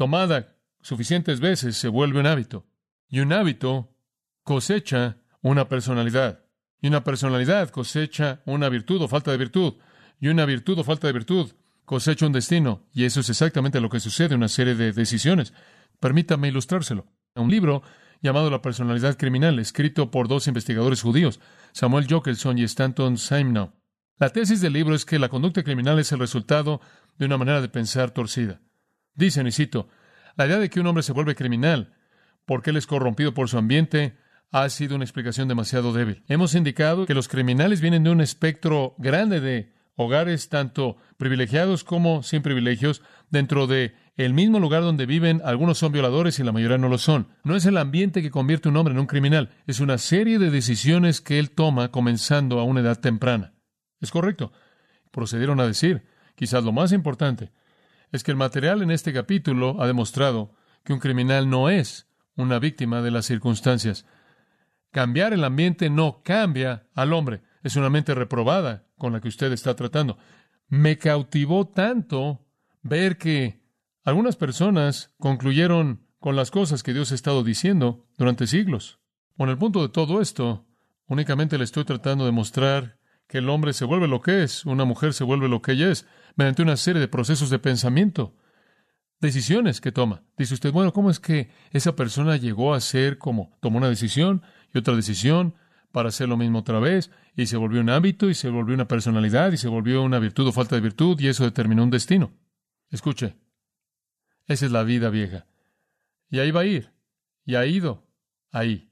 tomada 0.00 0.56
suficientes 0.80 1.40
veces 1.40 1.76
se 1.76 1.88
vuelve 1.88 2.20
un 2.20 2.26
hábito. 2.26 2.66
Y 3.10 3.20
un 3.20 3.34
hábito 3.34 3.94
cosecha 4.44 5.18
una 5.42 5.68
personalidad. 5.68 6.46
Y 6.80 6.88
una 6.88 7.04
personalidad 7.04 7.68
cosecha 7.68 8.40
una 8.46 8.70
virtud 8.70 9.02
o 9.02 9.08
falta 9.08 9.30
de 9.30 9.36
virtud. 9.36 9.74
Y 10.18 10.28
una 10.28 10.46
virtud 10.46 10.78
o 10.78 10.84
falta 10.84 11.06
de 11.06 11.12
virtud 11.12 11.52
cosecha 11.84 12.24
un 12.24 12.32
destino, 12.32 12.86
y 12.94 13.04
eso 13.04 13.20
es 13.20 13.28
exactamente 13.28 13.78
lo 13.78 13.90
que 13.90 14.00
sucede 14.00 14.28
en 14.28 14.38
una 14.38 14.48
serie 14.48 14.74
de 14.74 14.92
decisiones. 14.92 15.52
Permítame 15.98 16.48
ilustrárselo. 16.48 17.04
Un 17.34 17.50
libro 17.50 17.82
llamado 18.22 18.48
La 18.48 18.62
personalidad 18.62 19.18
criminal, 19.18 19.58
escrito 19.58 20.10
por 20.10 20.28
dos 20.28 20.46
investigadores 20.46 21.02
judíos, 21.02 21.40
Samuel 21.72 22.06
Jokelson 22.08 22.56
y 22.56 22.62
Stanton 22.62 23.18
Simnow. 23.18 23.72
La 24.18 24.30
tesis 24.30 24.62
del 24.62 24.72
libro 24.72 24.94
es 24.94 25.04
que 25.04 25.18
la 25.18 25.28
conducta 25.28 25.62
criminal 25.62 25.98
es 25.98 26.10
el 26.12 26.20
resultado 26.20 26.80
de 27.18 27.26
una 27.26 27.36
manera 27.36 27.60
de 27.60 27.68
pensar 27.68 28.12
torcida. 28.12 28.62
Dicen, 29.14 29.46
y 29.46 29.52
cito, 29.52 29.88
la 30.36 30.46
idea 30.46 30.58
de 30.58 30.70
que 30.70 30.80
un 30.80 30.86
hombre 30.86 31.02
se 31.02 31.12
vuelve 31.12 31.34
criminal 31.34 31.94
porque 32.44 32.70
él 32.70 32.76
es 32.76 32.86
corrompido 32.86 33.34
por 33.34 33.48
su 33.48 33.58
ambiente 33.58 34.16
ha 34.50 34.68
sido 34.68 34.96
una 34.96 35.04
explicación 35.04 35.48
demasiado 35.48 35.92
débil. 35.92 36.24
Hemos 36.26 36.54
indicado 36.54 37.06
que 37.06 37.14
los 37.14 37.28
criminales 37.28 37.80
vienen 37.80 38.02
de 38.02 38.10
un 38.10 38.20
espectro 38.20 38.94
grande 38.98 39.40
de 39.40 39.72
hogares 39.94 40.48
tanto 40.48 40.96
privilegiados 41.16 41.84
como 41.84 42.22
sin 42.22 42.42
privilegios, 42.42 43.02
dentro 43.30 43.66
de 43.66 43.94
el 44.16 44.34
mismo 44.34 44.58
lugar 44.58 44.82
donde 44.82 45.06
viven, 45.06 45.40
algunos 45.44 45.78
son 45.78 45.92
violadores 45.92 46.38
y 46.38 46.42
la 46.42 46.52
mayoría 46.52 46.78
no 46.78 46.88
lo 46.88 46.98
son. 46.98 47.28
No 47.44 47.54
es 47.54 47.66
el 47.66 47.76
ambiente 47.76 48.22
que 48.22 48.30
convierte 48.30 48.68
un 48.68 48.76
hombre 48.76 48.94
en 48.94 49.00
un 49.00 49.06
criminal, 49.06 49.50
es 49.66 49.80
una 49.80 49.98
serie 49.98 50.38
de 50.38 50.50
decisiones 50.50 51.20
que 51.20 51.38
él 51.38 51.50
toma 51.50 51.90
comenzando 51.90 52.58
a 52.58 52.64
una 52.64 52.80
edad 52.80 52.98
temprana. 52.98 53.54
Es 54.00 54.10
correcto. 54.10 54.52
Procedieron 55.10 55.60
a 55.60 55.66
decir, 55.66 56.04
quizás 56.34 56.64
lo 56.64 56.72
más 56.72 56.92
importante, 56.92 57.52
es 58.12 58.22
que 58.24 58.30
el 58.30 58.36
material 58.36 58.82
en 58.82 58.90
este 58.90 59.12
capítulo 59.12 59.80
ha 59.80 59.86
demostrado 59.86 60.54
que 60.84 60.92
un 60.92 60.98
criminal 60.98 61.48
no 61.48 61.68
es 61.68 62.08
una 62.36 62.58
víctima 62.58 63.02
de 63.02 63.10
las 63.10 63.26
circunstancias. 63.26 64.06
Cambiar 64.90 65.32
el 65.32 65.44
ambiente 65.44 65.90
no 65.90 66.22
cambia 66.22 66.86
al 66.94 67.12
hombre 67.12 67.42
es 67.62 67.76
una 67.76 67.90
mente 67.90 68.14
reprobada 68.14 68.86
con 68.96 69.12
la 69.12 69.20
que 69.20 69.28
usted 69.28 69.52
está 69.52 69.74
tratando. 69.74 70.18
Me 70.68 70.98
cautivó 70.98 71.68
tanto 71.68 72.46
ver 72.82 73.18
que 73.18 73.62
algunas 74.04 74.36
personas 74.36 75.12
concluyeron 75.18 76.06
con 76.18 76.36
las 76.36 76.50
cosas 76.50 76.82
que 76.82 76.92
Dios 76.92 77.12
ha 77.12 77.14
estado 77.14 77.44
diciendo 77.44 78.06
durante 78.16 78.46
siglos. 78.46 78.98
Con 79.36 79.48
el 79.48 79.58
punto 79.58 79.82
de 79.82 79.88
todo 79.88 80.20
esto, 80.20 80.66
únicamente 81.06 81.58
le 81.58 81.64
estoy 81.64 81.84
tratando 81.84 82.24
de 82.24 82.32
mostrar 82.32 82.98
que 83.30 83.38
el 83.38 83.48
hombre 83.48 83.72
se 83.72 83.84
vuelve 83.84 84.08
lo 84.08 84.20
que 84.22 84.42
es, 84.42 84.66
una 84.66 84.84
mujer 84.84 85.14
se 85.14 85.22
vuelve 85.22 85.48
lo 85.48 85.62
que 85.62 85.72
ella 85.72 85.92
es, 85.92 86.04
mediante 86.34 86.62
una 86.62 86.76
serie 86.76 87.00
de 87.00 87.06
procesos 87.06 87.48
de 87.48 87.60
pensamiento, 87.60 88.34
decisiones 89.20 89.80
que 89.80 89.92
toma. 89.92 90.24
Dice 90.36 90.54
usted, 90.54 90.72
bueno, 90.72 90.92
¿cómo 90.92 91.10
es 91.10 91.20
que 91.20 91.48
esa 91.70 91.94
persona 91.94 92.36
llegó 92.36 92.74
a 92.74 92.80
ser 92.80 93.18
como 93.18 93.56
tomó 93.60 93.78
una 93.78 93.88
decisión 93.88 94.42
y 94.74 94.78
otra 94.78 94.96
decisión 94.96 95.54
para 95.92 96.08
hacer 96.08 96.28
lo 96.28 96.36
mismo 96.36 96.58
otra 96.58 96.80
vez, 96.80 97.12
y 97.36 97.46
se 97.46 97.56
volvió 97.56 97.80
un 97.80 97.90
hábito, 97.90 98.28
y 98.30 98.34
se 98.34 98.48
volvió 98.48 98.74
una 98.74 98.88
personalidad, 98.88 99.52
y 99.52 99.56
se 99.58 99.68
volvió 99.68 100.02
una 100.02 100.18
virtud 100.18 100.48
o 100.48 100.52
falta 100.52 100.74
de 100.74 100.80
virtud, 100.80 101.20
y 101.20 101.28
eso 101.28 101.44
determinó 101.44 101.84
un 101.84 101.90
destino. 101.90 102.32
Escuche, 102.90 103.36
esa 104.46 104.66
es 104.66 104.72
la 104.72 104.82
vida 104.82 105.08
vieja. 105.08 105.46
Y 106.30 106.40
ahí 106.40 106.50
va 106.50 106.62
a 106.62 106.66
ir, 106.66 106.92
y 107.44 107.54
ha 107.54 107.64
ido, 107.64 108.08
ahí. 108.50 108.89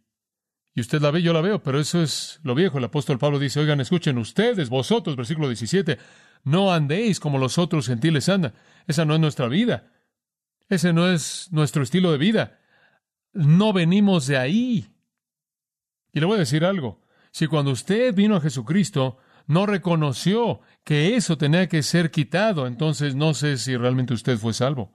Y 0.78 0.80
usted 0.80 1.02
la 1.02 1.10
ve, 1.10 1.22
yo 1.22 1.32
la 1.32 1.40
veo, 1.40 1.60
pero 1.60 1.80
eso 1.80 2.00
es 2.00 2.38
lo 2.44 2.54
viejo. 2.54 2.78
El 2.78 2.84
apóstol 2.84 3.18
Pablo 3.18 3.40
dice, 3.40 3.58
oigan, 3.58 3.80
escuchen 3.80 4.16
ustedes, 4.16 4.68
vosotros, 4.68 5.16
versículo 5.16 5.48
17, 5.48 5.98
no 6.44 6.72
andéis 6.72 7.18
como 7.18 7.36
los 7.38 7.58
otros 7.58 7.88
gentiles 7.88 8.28
andan. 8.28 8.54
Esa 8.86 9.04
no 9.04 9.14
es 9.14 9.20
nuestra 9.20 9.48
vida. 9.48 9.90
Ese 10.68 10.92
no 10.92 11.10
es 11.10 11.48
nuestro 11.50 11.82
estilo 11.82 12.12
de 12.12 12.18
vida. 12.18 12.60
No 13.32 13.72
venimos 13.72 14.28
de 14.28 14.36
ahí. 14.36 14.86
Y 16.12 16.20
le 16.20 16.26
voy 16.26 16.36
a 16.36 16.38
decir 16.46 16.64
algo. 16.64 17.02
Si 17.32 17.48
cuando 17.48 17.72
usted 17.72 18.14
vino 18.14 18.36
a 18.36 18.40
Jesucristo 18.40 19.18
no 19.48 19.66
reconoció 19.66 20.60
que 20.84 21.16
eso 21.16 21.36
tenía 21.36 21.68
que 21.68 21.82
ser 21.82 22.12
quitado, 22.12 22.68
entonces 22.68 23.16
no 23.16 23.34
sé 23.34 23.58
si 23.58 23.76
realmente 23.76 24.14
usted 24.14 24.38
fue 24.38 24.52
salvo. 24.52 24.94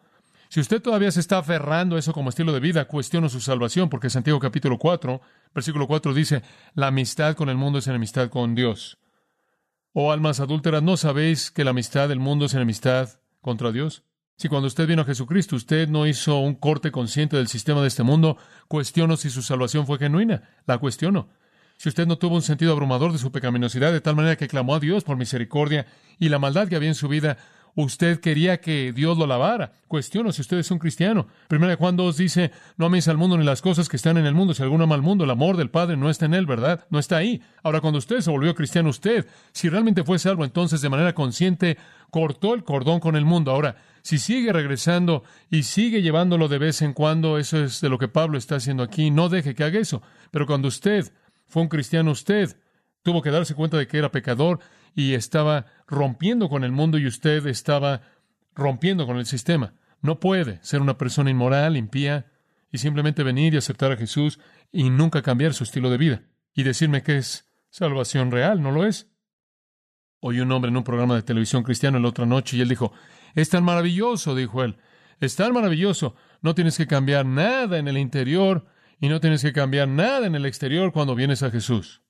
Si 0.53 0.59
usted 0.59 0.83
todavía 0.83 1.09
se 1.09 1.19
está 1.19 1.39
aferrando 1.39 1.95
a 1.95 1.99
eso 1.99 2.13
como 2.13 2.29
estilo 2.29 2.53
de 2.53 2.59
vida, 2.59 2.85
cuestiono 2.85 3.27
su 3.27 3.41
salvación, 3.41 3.89
porque 3.89 4.11
Santiago 4.11 4.39
capítulo 4.39 4.77
4, 4.77 5.19
versículo 5.51 5.87
4 5.87 6.13
dice, 6.13 6.43
la 6.75 6.89
amistad 6.89 7.35
con 7.35 7.49
el 7.49 7.57
mundo 7.57 7.79
es 7.79 7.87
enemistad 7.87 8.29
con 8.29 8.53
Dios. 8.53 8.99
Oh 9.93 10.11
almas 10.11 10.39
adúlteras, 10.39 10.83
¿no 10.83 10.95
sabéis 10.95 11.49
que 11.49 11.63
la 11.63 11.71
amistad 11.71 12.07
del 12.07 12.19
mundo 12.19 12.45
es 12.45 12.53
enemistad 12.53 13.19
contra 13.41 13.71
Dios? 13.71 14.03
Si 14.37 14.47
cuando 14.47 14.67
usted 14.67 14.85
vino 14.85 15.01
a 15.01 15.05
Jesucristo 15.05 15.55
usted 15.55 15.89
no 15.89 16.05
hizo 16.05 16.37
un 16.37 16.53
corte 16.53 16.91
consciente 16.91 17.35
del 17.35 17.47
sistema 17.47 17.81
de 17.81 17.87
este 17.87 18.03
mundo, 18.03 18.37
cuestiono 18.67 19.17
si 19.17 19.31
su 19.31 19.41
salvación 19.41 19.87
fue 19.87 19.97
genuina. 19.97 20.43
La 20.67 20.77
cuestiono. 20.77 21.29
Si 21.77 21.89
usted 21.89 22.05
no 22.05 22.19
tuvo 22.19 22.35
un 22.35 22.43
sentido 22.43 22.73
abrumador 22.73 23.11
de 23.11 23.17
su 23.17 23.31
pecaminosidad 23.31 23.91
de 23.91 24.01
tal 24.01 24.15
manera 24.15 24.35
que 24.35 24.47
clamó 24.47 24.75
a 24.75 24.79
Dios 24.79 25.03
por 25.03 25.17
misericordia 25.17 25.87
y 26.19 26.29
la 26.29 26.37
maldad 26.37 26.67
que 26.67 26.75
había 26.75 26.89
en 26.89 26.95
su 26.95 27.07
vida, 27.07 27.39
usted 27.75 28.19
quería 28.19 28.59
que 28.59 28.93
Dios 28.93 29.17
lo 29.17 29.27
lavara. 29.27 29.71
Cuestiono 29.87 30.31
si 30.31 30.41
usted 30.41 30.57
es 30.57 30.71
un 30.71 30.79
cristiano. 30.79 31.27
Primera 31.47 31.75
Juan 31.75 31.95
2 31.95 32.17
dice, 32.17 32.51
no 32.77 32.87
améis 32.87 33.07
al 33.07 33.17
mundo 33.17 33.37
ni 33.37 33.43
las 33.43 33.61
cosas 33.61 33.89
que 33.89 33.97
están 33.97 34.17
en 34.17 34.25
el 34.25 34.33
mundo. 34.33 34.53
Si 34.53 34.63
alguno 34.63 34.83
ama 34.83 34.95
al 34.95 35.01
mundo, 35.01 35.23
el 35.23 35.29
amor 35.29 35.57
del 35.57 35.69
Padre 35.69 35.97
no 35.97 36.09
está 36.09 36.25
en 36.25 36.33
él, 36.33 36.45
¿verdad? 36.45 36.85
No 36.89 36.99
está 36.99 37.17
ahí. 37.17 37.41
Ahora, 37.63 37.81
cuando 37.81 37.99
usted 37.99 38.21
se 38.21 38.31
volvió 38.31 38.55
cristiano, 38.55 38.89
usted, 38.89 39.27
si 39.51 39.69
realmente 39.69 40.03
fue 40.03 40.19
salvo, 40.19 40.45
entonces 40.45 40.81
de 40.81 40.89
manera 40.89 41.13
consciente 41.13 41.77
cortó 42.09 42.53
el 42.53 42.63
cordón 42.63 42.99
con 42.99 43.15
el 43.15 43.25
mundo. 43.25 43.51
Ahora, 43.51 43.77
si 44.01 44.17
sigue 44.17 44.53
regresando 44.53 45.23
y 45.49 45.63
sigue 45.63 46.01
llevándolo 46.01 46.47
de 46.47 46.57
vez 46.59 46.81
en 46.81 46.93
cuando, 46.93 47.37
eso 47.37 47.63
es 47.63 47.81
de 47.81 47.89
lo 47.89 47.97
que 47.97 48.07
Pablo 48.07 48.37
está 48.37 48.55
haciendo 48.55 48.83
aquí, 48.83 49.11
no 49.11 49.29
deje 49.29 49.55
que 49.55 49.63
haga 49.63 49.79
eso. 49.79 50.01
Pero 50.31 50.45
cuando 50.45 50.67
usted 50.67 51.11
fue 51.53 51.61
un 51.61 51.69
cristiano 51.69 52.09
usted. 52.09 52.57
Tuvo 53.03 53.21
que 53.21 53.29
darse 53.29 53.53
cuenta 53.53 53.77
de 53.77 53.85
que 53.85 53.99
era 53.99 54.11
pecador 54.11 54.59
y 54.95 55.13
estaba 55.13 55.67
rompiendo 55.93 56.49
con 56.49 56.63
el 56.63 56.71
mundo 56.71 56.97
y 56.97 57.07
usted 57.07 57.45
estaba 57.47 58.01
rompiendo 58.55 59.05
con 59.07 59.17
el 59.17 59.25
sistema. 59.25 59.73
No 60.01 60.19
puede 60.19 60.59
ser 60.63 60.81
una 60.81 60.97
persona 60.97 61.29
inmoral, 61.29 61.77
impía, 61.77 62.27
y 62.73 62.79
simplemente 62.79 63.23
venir 63.23 63.53
y 63.53 63.57
aceptar 63.57 63.91
a 63.91 63.97
Jesús 63.97 64.39
y 64.71 64.89
nunca 64.89 65.21
cambiar 65.21 65.53
su 65.53 65.63
estilo 65.63 65.91
de 65.91 65.97
vida 65.97 66.23
y 66.55 66.63
decirme 66.63 67.03
que 67.03 67.17
es 67.17 67.47
salvación 67.69 68.31
real, 68.31 68.61
¿no 68.61 68.71
lo 68.71 68.83
es? 68.85 69.11
Oí 70.19 70.39
un 70.39 70.51
hombre 70.51 70.69
en 70.69 70.77
un 70.77 70.83
programa 70.83 71.15
de 71.15 71.21
televisión 71.21 71.61
cristiano 71.61 71.99
la 71.99 72.07
otra 72.07 72.25
noche 72.25 72.57
y 72.57 72.61
él 72.61 72.69
dijo, 72.69 72.91
es 73.35 73.49
tan 73.49 73.63
maravilloso, 73.63 74.33
dijo 74.35 74.63
él, 74.63 74.77
es 75.19 75.35
tan 75.35 75.53
maravilloso, 75.53 76.15
no 76.41 76.55
tienes 76.55 76.75
que 76.75 76.87
cambiar 76.87 77.27
nada 77.27 77.77
en 77.77 77.87
el 77.87 77.97
interior 77.97 78.65
y 78.99 79.07
no 79.07 79.19
tienes 79.19 79.43
que 79.43 79.53
cambiar 79.53 79.87
nada 79.87 80.25
en 80.25 80.33
el 80.33 80.47
exterior 80.47 80.91
cuando 80.91 81.13
vienes 81.13 81.43
a 81.43 81.51
Jesús. 81.51 82.01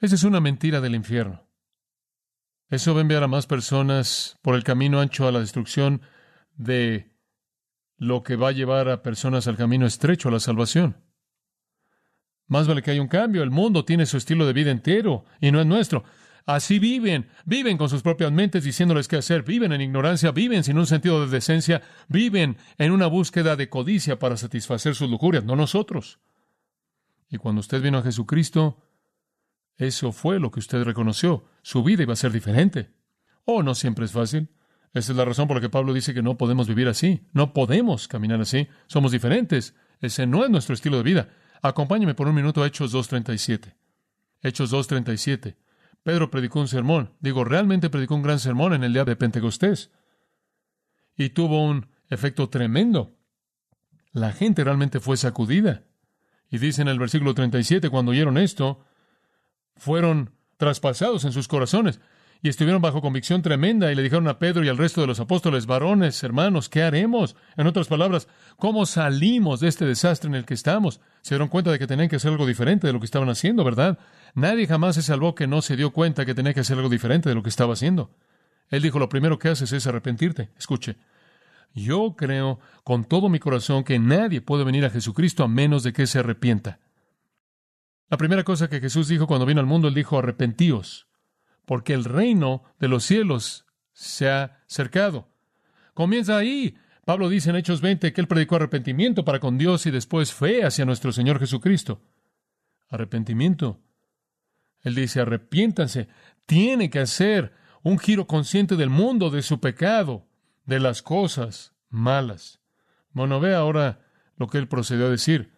Esa 0.00 0.14
es 0.14 0.22
una 0.22 0.40
mentira 0.40 0.80
del 0.80 0.94
infierno. 0.94 1.43
Eso 2.74 2.92
va 2.92 2.98
a 2.98 3.02
enviar 3.02 3.22
a 3.22 3.28
más 3.28 3.46
personas 3.46 4.36
por 4.42 4.56
el 4.56 4.64
camino 4.64 4.98
ancho 4.98 5.28
a 5.28 5.32
la 5.32 5.38
destrucción 5.38 6.02
de 6.56 7.08
lo 7.98 8.24
que 8.24 8.34
va 8.34 8.48
a 8.48 8.52
llevar 8.52 8.88
a 8.88 9.00
personas 9.00 9.46
al 9.46 9.56
camino 9.56 9.86
estrecho 9.86 10.28
a 10.28 10.32
la 10.32 10.40
salvación. 10.40 10.96
Más 12.48 12.66
vale 12.66 12.82
que 12.82 12.90
haya 12.90 13.00
un 13.00 13.06
cambio. 13.06 13.44
El 13.44 13.52
mundo 13.52 13.84
tiene 13.84 14.06
su 14.06 14.16
estilo 14.16 14.44
de 14.44 14.54
vida 14.54 14.72
entero 14.72 15.24
y 15.40 15.52
no 15.52 15.60
es 15.60 15.66
nuestro. 15.66 16.02
Así 16.46 16.80
viven, 16.80 17.28
viven 17.44 17.78
con 17.78 17.88
sus 17.88 18.02
propias 18.02 18.32
mentes 18.32 18.64
diciéndoles 18.64 19.06
qué 19.06 19.18
hacer, 19.18 19.44
viven 19.44 19.70
en 19.70 19.80
ignorancia, 19.80 20.32
viven 20.32 20.64
sin 20.64 20.76
un 20.76 20.88
sentido 20.88 21.24
de 21.24 21.30
decencia, 21.30 21.80
viven 22.08 22.56
en 22.76 22.90
una 22.90 23.06
búsqueda 23.06 23.54
de 23.54 23.68
codicia 23.68 24.18
para 24.18 24.36
satisfacer 24.36 24.96
sus 24.96 25.08
lujurias, 25.08 25.44
no 25.44 25.54
nosotros. 25.54 26.18
Y 27.30 27.36
cuando 27.38 27.60
usted 27.60 27.80
vino 27.80 27.98
a 27.98 28.02
Jesucristo, 28.02 28.78
eso 29.76 30.12
fue 30.12 30.38
lo 30.38 30.50
que 30.50 30.60
usted 30.60 30.82
reconoció. 30.84 31.44
Su 31.62 31.82
vida 31.82 32.02
iba 32.02 32.12
a 32.12 32.16
ser 32.16 32.32
diferente. 32.32 32.90
Oh, 33.44 33.62
no 33.62 33.74
siempre 33.74 34.04
es 34.04 34.12
fácil. 34.12 34.48
Esa 34.92 35.12
es 35.12 35.18
la 35.18 35.24
razón 35.24 35.48
por 35.48 35.56
la 35.56 35.60
que 35.60 35.68
Pablo 35.68 35.92
dice 35.92 36.14
que 36.14 36.22
no 36.22 36.38
podemos 36.38 36.68
vivir 36.68 36.88
así. 36.88 37.26
No 37.32 37.52
podemos 37.52 38.06
caminar 38.06 38.40
así. 38.40 38.68
Somos 38.86 39.10
diferentes. 39.10 39.74
Ese 40.00 40.26
no 40.26 40.44
es 40.44 40.50
nuestro 40.50 40.74
estilo 40.74 40.98
de 40.98 41.02
vida. 41.02 41.28
Acompáñeme 41.62 42.14
por 42.14 42.28
un 42.28 42.34
minuto 42.34 42.62
a 42.62 42.66
Hechos 42.66 42.94
2.37. 42.94 43.74
Hechos 44.42 44.72
2.37. 44.72 45.56
Pedro 46.04 46.30
predicó 46.30 46.60
un 46.60 46.68
sermón. 46.68 47.14
Digo, 47.18 47.44
realmente 47.44 47.90
predicó 47.90 48.14
un 48.14 48.22
gran 48.22 48.38
sermón 48.38 48.74
en 48.74 48.84
el 48.84 48.92
día 48.92 49.04
de 49.04 49.16
Pentecostés. 49.16 49.90
Y 51.16 51.30
tuvo 51.30 51.64
un 51.64 51.88
efecto 52.08 52.48
tremendo. 52.48 53.16
La 54.12 54.32
gente 54.32 54.62
realmente 54.62 55.00
fue 55.00 55.16
sacudida. 55.16 55.82
Y 56.50 56.58
dice 56.58 56.82
en 56.82 56.88
el 56.88 57.00
versículo 57.00 57.34
37, 57.34 57.90
cuando 57.90 58.12
oyeron 58.12 58.38
esto, 58.38 58.84
fueron 59.76 60.30
traspasados 60.56 61.24
en 61.24 61.32
sus 61.32 61.48
corazones 61.48 62.00
y 62.44 62.50
estuvieron 62.50 62.82
bajo 62.82 63.00
convicción 63.00 63.40
tremenda 63.40 63.90
y 63.90 63.94
le 63.94 64.02
dijeron 64.02 64.28
a 64.28 64.38
Pedro 64.38 64.62
y 64.62 64.68
al 64.68 64.76
resto 64.76 65.00
de 65.00 65.06
los 65.06 65.18
apóstoles, 65.18 65.64
varones, 65.64 66.22
hermanos, 66.22 66.68
¿qué 66.68 66.82
haremos? 66.82 67.36
En 67.56 67.66
otras 67.66 67.88
palabras, 67.88 68.28
¿cómo 68.58 68.84
salimos 68.84 69.60
de 69.60 69.68
este 69.68 69.86
desastre 69.86 70.28
en 70.28 70.34
el 70.34 70.44
que 70.44 70.52
estamos? 70.52 71.00
Se 71.22 71.34
dieron 71.34 71.48
cuenta 71.48 71.72
de 71.72 71.78
que 71.78 71.86
tenían 71.86 72.10
que 72.10 72.16
hacer 72.16 72.32
algo 72.32 72.46
diferente 72.46 72.86
de 72.86 72.92
lo 72.92 73.00
que 73.00 73.06
estaban 73.06 73.30
haciendo, 73.30 73.64
¿verdad? 73.64 73.98
Nadie 74.34 74.66
jamás 74.66 74.96
se 74.96 75.02
salvó 75.02 75.34
que 75.34 75.46
no 75.46 75.62
se 75.62 75.74
dio 75.74 75.92
cuenta 75.92 76.26
que 76.26 76.34
tenía 76.34 76.52
que 76.52 76.60
hacer 76.60 76.76
algo 76.76 76.90
diferente 76.90 77.30
de 77.30 77.34
lo 77.34 77.42
que 77.42 77.48
estaba 77.48 77.72
haciendo. 77.72 78.10
Él 78.68 78.82
dijo, 78.82 78.98
lo 78.98 79.08
primero 79.08 79.38
que 79.38 79.48
haces 79.48 79.72
es 79.72 79.86
arrepentirte. 79.86 80.50
Escuche, 80.58 80.96
yo 81.74 82.14
creo 82.14 82.60
con 82.82 83.06
todo 83.06 83.30
mi 83.30 83.38
corazón 83.38 83.84
que 83.84 83.98
nadie 83.98 84.42
puede 84.42 84.64
venir 84.64 84.84
a 84.84 84.90
Jesucristo 84.90 85.44
a 85.44 85.48
menos 85.48 85.82
de 85.82 85.94
que 85.94 86.06
se 86.06 86.18
arrepienta. 86.18 86.78
La 88.08 88.16
primera 88.16 88.44
cosa 88.44 88.68
que 88.68 88.80
Jesús 88.80 89.08
dijo 89.08 89.26
cuando 89.26 89.46
vino 89.46 89.60
al 89.60 89.66
mundo, 89.66 89.88
él 89.88 89.94
dijo, 89.94 90.18
arrepentíos 90.18 91.06
porque 91.64 91.94
el 91.94 92.04
reino 92.04 92.62
de 92.78 92.88
los 92.88 93.04
cielos 93.04 93.66
se 93.92 94.30
ha 94.30 94.62
cercado. 94.66 95.28
Comienza 95.94 96.36
ahí. 96.36 96.76
Pablo 97.04 97.28
dice 97.28 97.50
en 97.50 97.56
Hechos 97.56 97.80
20 97.80 98.12
que 98.12 98.20
él 98.20 98.26
predicó 98.26 98.56
arrepentimiento 98.56 99.24
para 99.24 99.40
con 99.40 99.58
Dios 99.58 99.86
y 99.86 99.90
después 99.90 100.32
fe 100.32 100.64
hacia 100.64 100.84
nuestro 100.84 101.12
Señor 101.12 101.38
Jesucristo. 101.38 102.02
Arrepentimiento. 102.88 103.80
Él 104.80 104.94
dice, 104.94 105.20
arrepiéntanse. 105.20 106.08
Tiene 106.46 106.90
que 106.90 107.00
hacer 107.00 107.52
un 107.82 107.98
giro 107.98 108.26
consciente 108.26 108.76
del 108.76 108.90
mundo, 108.90 109.30
de 109.30 109.42
su 109.42 109.60
pecado, 109.60 110.26
de 110.64 110.80
las 110.80 111.02
cosas 111.02 111.74
malas. 111.88 112.60
Bueno, 113.10 113.40
ve 113.40 113.54
ahora 113.54 114.00
lo 114.36 114.48
que 114.48 114.58
él 114.58 114.68
procedió 114.68 115.06
a 115.06 115.10
decir. 115.10 115.52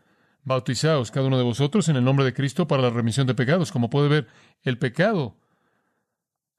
Bautizaos 0.46 1.10
cada 1.10 1.26
uno 1.26 1.38
de 1.38 1.42
vosotros 1.42 1.88
en 1.88 1.96
el 1.96 2.04
nombre 2.04 2.24
de 2.24 2.32
Cristo 2.32 2.68
para 2.68 2.80
la 2.80 2.90
remisión 2.90 3.26
de 3.26 3.34
pecados. 3.34 3.72
Como 3.72 3.90
puede 3.90 4.08
ver, 4.08 4.28
el 4.62 4.78
pecado 4.78 5.36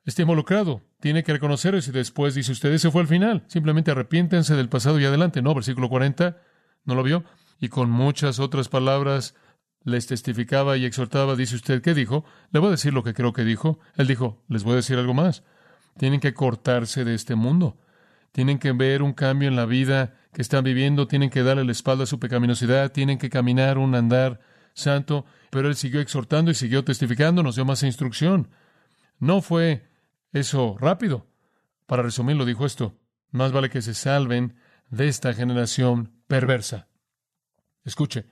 está 0.03 0.23
involucrado. 0.23 0.81
Tiene 0.99 1.23
que 1.23 1.31
reconocer 1.31 1.73
eso 1.73 1.91
y 1.91 1.93
después 1.93 2.35
dice 2.35 2.51
usted, 2.51 2.73
ese 2.73 2.91
fue 2.91 3.01
el 3.01 3.07
final. 3.07 3.45
Simplemente 3.47 3.91
arrepiéntense 3.91 4.55
del 4.55 4.67
pasado 4.67 4.99
y 4.99 5.05
adelante. 5.05 5.41
No, 5.41 5.55
versículo 5.55 5.87
40, 5.87 6.37
¿no 6.83 6.95
lo 6.95 7.03
vio? 7.03 7.23
Y 7.61 7.69
con 7.69 7.89
muchas 7.89 8.39
otras 8.39 8.67
palabras 8.67 9.35
les 9.85 10.05
testificaba 10.05 10.75
y 10.75 10.83
exhortaba. 10.83 11.37
Dice 11.37 11.55
usted, 11.55 11.81
¿qué 11.81 11.93
dijo? 11.93 12.25
Le 12.51 12.59
voy 12.59 12.67
a 12.67 12.71
decir 12.71 12.93
lo 12.93 13.05
que 13.05 13.13
creo 13.13 13.31
que 13.31 13.45
dijo. 13.45 13.79
Él 13.95 14.07
dijo, 14.07 14.43
les 14.49 14.65
voy 14.65 14.73
a 14.73 14.77
decir 14.77 14.97
algo 14.97 15.13
más. 15.13 15.45
Tienen 15.97 16.19
que 16.19 16.33
cortarse 16.33 17.05
de 17.05 17.15
este 17.15 17.35
mundo. 17.35 17.77
Tienen 18.33 18.59
que 18.59 18.73
ver 18.73 19.01
un 19.01 19.13
cambio 19.13 19.47
en 19.47 19.55
la 19.55 19.65
vida 19.65 20.13
que 20.37 20.43
están 20.43 20.63
viviendo. 20.63 21.07
Tienen 21.07 21.31
que 21.31 21.41
darle 21.41 21.65
la 21.65 21.71
espalda 21.71 22.03
a 22.03 22.05
su 22.05 22.19
pecaminosidad. 22.19 22.91
Tienen 22.91 23.17
que 23.17 23.27
caminar 23.27 23.79
un 23.79 23.95
andar 23.95 24.39
santo. 24.75 25.25
Pero 25.49 25.67
él 25.67 25.75
siguió 25.75 25.99
exhortando 25.99 26.51
y 26.51 26.53
siguió 26.53 26.83
testificando. 26.83 27.41
Nos 27.41 27.55
dio 27.55 27.65
más 27.65 27.81
instrucción. 27.81 28.47
No 29.17 29.41
fue 29.41 29.89
eso 30.33 30.77
rápido. 30.79 31.25
Para 31.87 32.03
resumirlo, 32.03 32.45
dijo 32.45 32.67
esto, 32.67 32.99
más 33.31 33.51
vale 33.51 33.71
que 33.71 33.81
se 33.81 33.95
salven 33.95 34.57
de 34.91 35.07
esta 35.07 35.33
generación 35.33 36.21
perversa. 36.27 36.87
Escuche, 37.83 38.27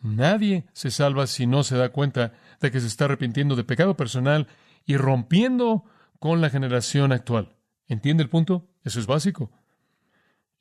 nadie 0.00 0.64
se 0.72 0.90
salva 0.90 1.26
si 1.26 1.46
no 1.46 1.64
se 1.64 1.76
da 1.76 1.90
cuenta 1.90 2.32
de 2.62 2.70
que 2.70 2.80
se 2.80 2.86
está 2.86 3.04
arrepintiendo 3.04 3.56
de 3.56 3.64
pecado 3.64 3.94
personal 3.94 4.48
y 4.86 4.96
rompiendo 4.96 5.84
con 6.18 6.40
la 6.40 6.48
generación 6.48 7.12
actual. 7.12 7.56
¿Entiende 7.88 8.22
el 8.22 8.30
punto? 8.30 8.70
Eso 8.84 9.00
es 9.00 9.06
básico. 9.06 9.52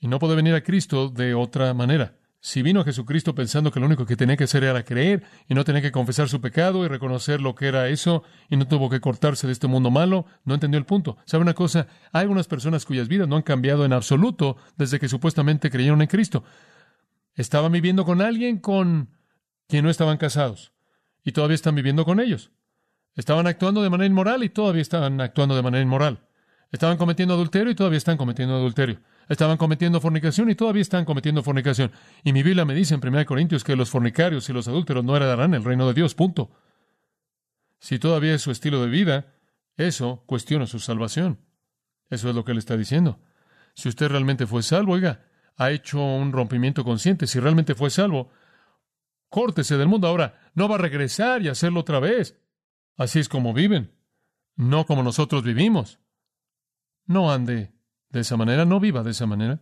Y 0.02 0.08
no 0.08 0.20
puede 0.20 0.36
venir 0.36 0.56
a 0.56 0.64
Cristo 0.64 1.08
de 1.08 1.36
otra 1.36 1.74
manera. 1.74 2.18
Si 2.44 2.64
vino 2.64 2.82
a 2.82 2.84
Jesucristo 2.84 3.36
pensando 3.36 3.72
que 3.72 3.80
lo 3.80 3.86
único 3.86 4.08
que 4.08 4.16
tenía 4.16 4.36
que 4.36 4.46
hacer 4.46 4.64
era 4.64 4.84
creer 4.84 5.24
y 5.48 5.54
no 5.54 5.64
tenía 5.64 5.84
que 5.84 5.92
confesar 5.92 6.28
su 6.28 6.42
pecado 6.42 6.84
y 6.84 6.88
reconocer 6.88 7.40
lo 7.40 7.54
que 7.54 7.68
era 7.68 7.88
eso 7.88 8.24
y 8.50 8.58
no 8.58 8.68
tuvo 8.68 8.90
que 8.90 9.00
cortarse 9.00 9.46
de 9.46 9.54
este 9.54 9.68
mundo 9.68 9.92
malo, 9.92 10.26
no 10.44 10.56
entendió 10.56 10.80
el 10.80 10.88
punto. 10.88 11.18
¿Sabe 11.26 11.44
una 11.44 11.54
cosa? 11.54 11.86
Hay 12.12 12.22
algunas 12.22 12.48
personas 12.48 12.84
cuyas 12.84 13.08
vidas 13.08 13.28
no 13.28 13.36
han 13.36 13.44
cambiado 13.44 13.86
en 13.86 13.94
absoluto 13.94 14.58
desde 14.76 15.00
que 15.00 15.08
supuestamente 15.08 15.70
creyeron 15.70 16.02
en 16.02 16.08
Cristo. 16.08 16.44
Estaban 17.36 17.72
viviendo 17.72 18.06
con 18.06 18.22
alguien 18.22 18.58
con 18.58 19.10
quien 19.68 19.84
no 19.84 19.92
estaban 19.92 20.18
casados 20.18 20.74
y 21.24 21.34
todavía 21.34 21.56
están 21.56 21.76
viviendo 21.76 22.06
con 22.06 22.20
ellos. 22.20 22.50
Estaban 23.14 23.46
actuando 23.46 23.84
de 23.84 23.92
manera 23.92 24.08
inmoral 24.08 24.44
y 24.44 24.50
todavía 24.50 24.82
están 24.82 25.22
actuando 25.22 25.56
de 25.56 25.62
manera 25.62 25.84
inmoral. 25.84 26.26
Estaban 26.72 26.98
cometiendo 26.98 27.36
adulterio 27.36 27.72
y 27.72 27.76
todavía 27.76 27.98
están 27.98 28.18
cometiendo 28.18 28.56
adulterio. 28.56 29.00
Estaban 29.32 29.56
cometiendo 29.56 30.02
fornicación 30.02 30.50
y 30.50 30.56
todavía 30.56 30.82
están 30.82 31.06
cometiendo 31.06 31.42
fornicación. 31.42 31.94
Y 32.22 32.34
mi 32.34 32.44
Biblia 32.44 32.66
me 32.66 32.76
dice 32.76 32.96
en 32.96 33.08
1 33.08 33.26
Corintios 33.26 33.64
que 33.64 33.78
los 33.78 33.90
fornicarios 33.90 34.50
y 34.50 34.52
los 34.52 34.68
adúlteros 34.68 35.06
no 35.06 35.16
heredarán 35.16 35.54
el 35.54 35.64
reino 35.64 35.88
de 35.88 35.94
Dios. 35.94 36.16
Punto. 36.16 36.52
Si 37.80 37.98
todavía 37.98 38.34
es 38.34 38.42
su 38.42 38.52
estilo 38.52 38.82
de 38.82 38.90
vida, 38.90 39.34
eso 39.78 40.26
cuestiona 40.26 40.68
su 40.68 40.80
salvación. 40.80 41.40
Eso 42.10 42.28
es 42.28 42.36
lo 42.36 42.44
que 42.44 42.52
él 42.52 42.58
está 42.58 42.76
diciendo. 42.76 43.22
Si 43.74 43.88
usted 43.88 44.10
realmente 44.10 44.46
fue 44.48 44.64
salvo, 44.64 44.92
oiga, 44.92 45.24
ha 45.56 45.72
hecho 45.72 46.04
un 46.04 46.34
rompimiento 46.34 46.84
consciente. 46.84 47.26
Si 47.26 47.40
realmente 47.40 47.74
fue 47.74 47.90
salvo, 47.90 48.32
córtese 49.30 49.78
del 49.78 49.88
mundo. 49.88 50.10
Ahora, 50.10 50.42
no 50.56 50.68
va 50.68 50.76
a 50.76 50.80
regresar 50.80 51.42
y 51.42 51.48
hacerlo 51.48 51.80
otra 51.80 52.02
vez. 52.02 52.38
Así 52.98 53.20
es 53.20 53.30
como 53.30 53.54
viven, 53.54 53.96
no 54.58 54.86
como 54.86 55.04
nosotros 55.04 55.42
vivimos. 55.42 56.00
No 57.06 57.32
ande 57.32 57.72
de 58.12 58.20
esa 58.22 58.38
manera, 58.38 58.66
no 58.66 58.80
viva 58.80 59.04
de 59.04 59.12
esa 59.12 59.26
manera. 59.26 59.60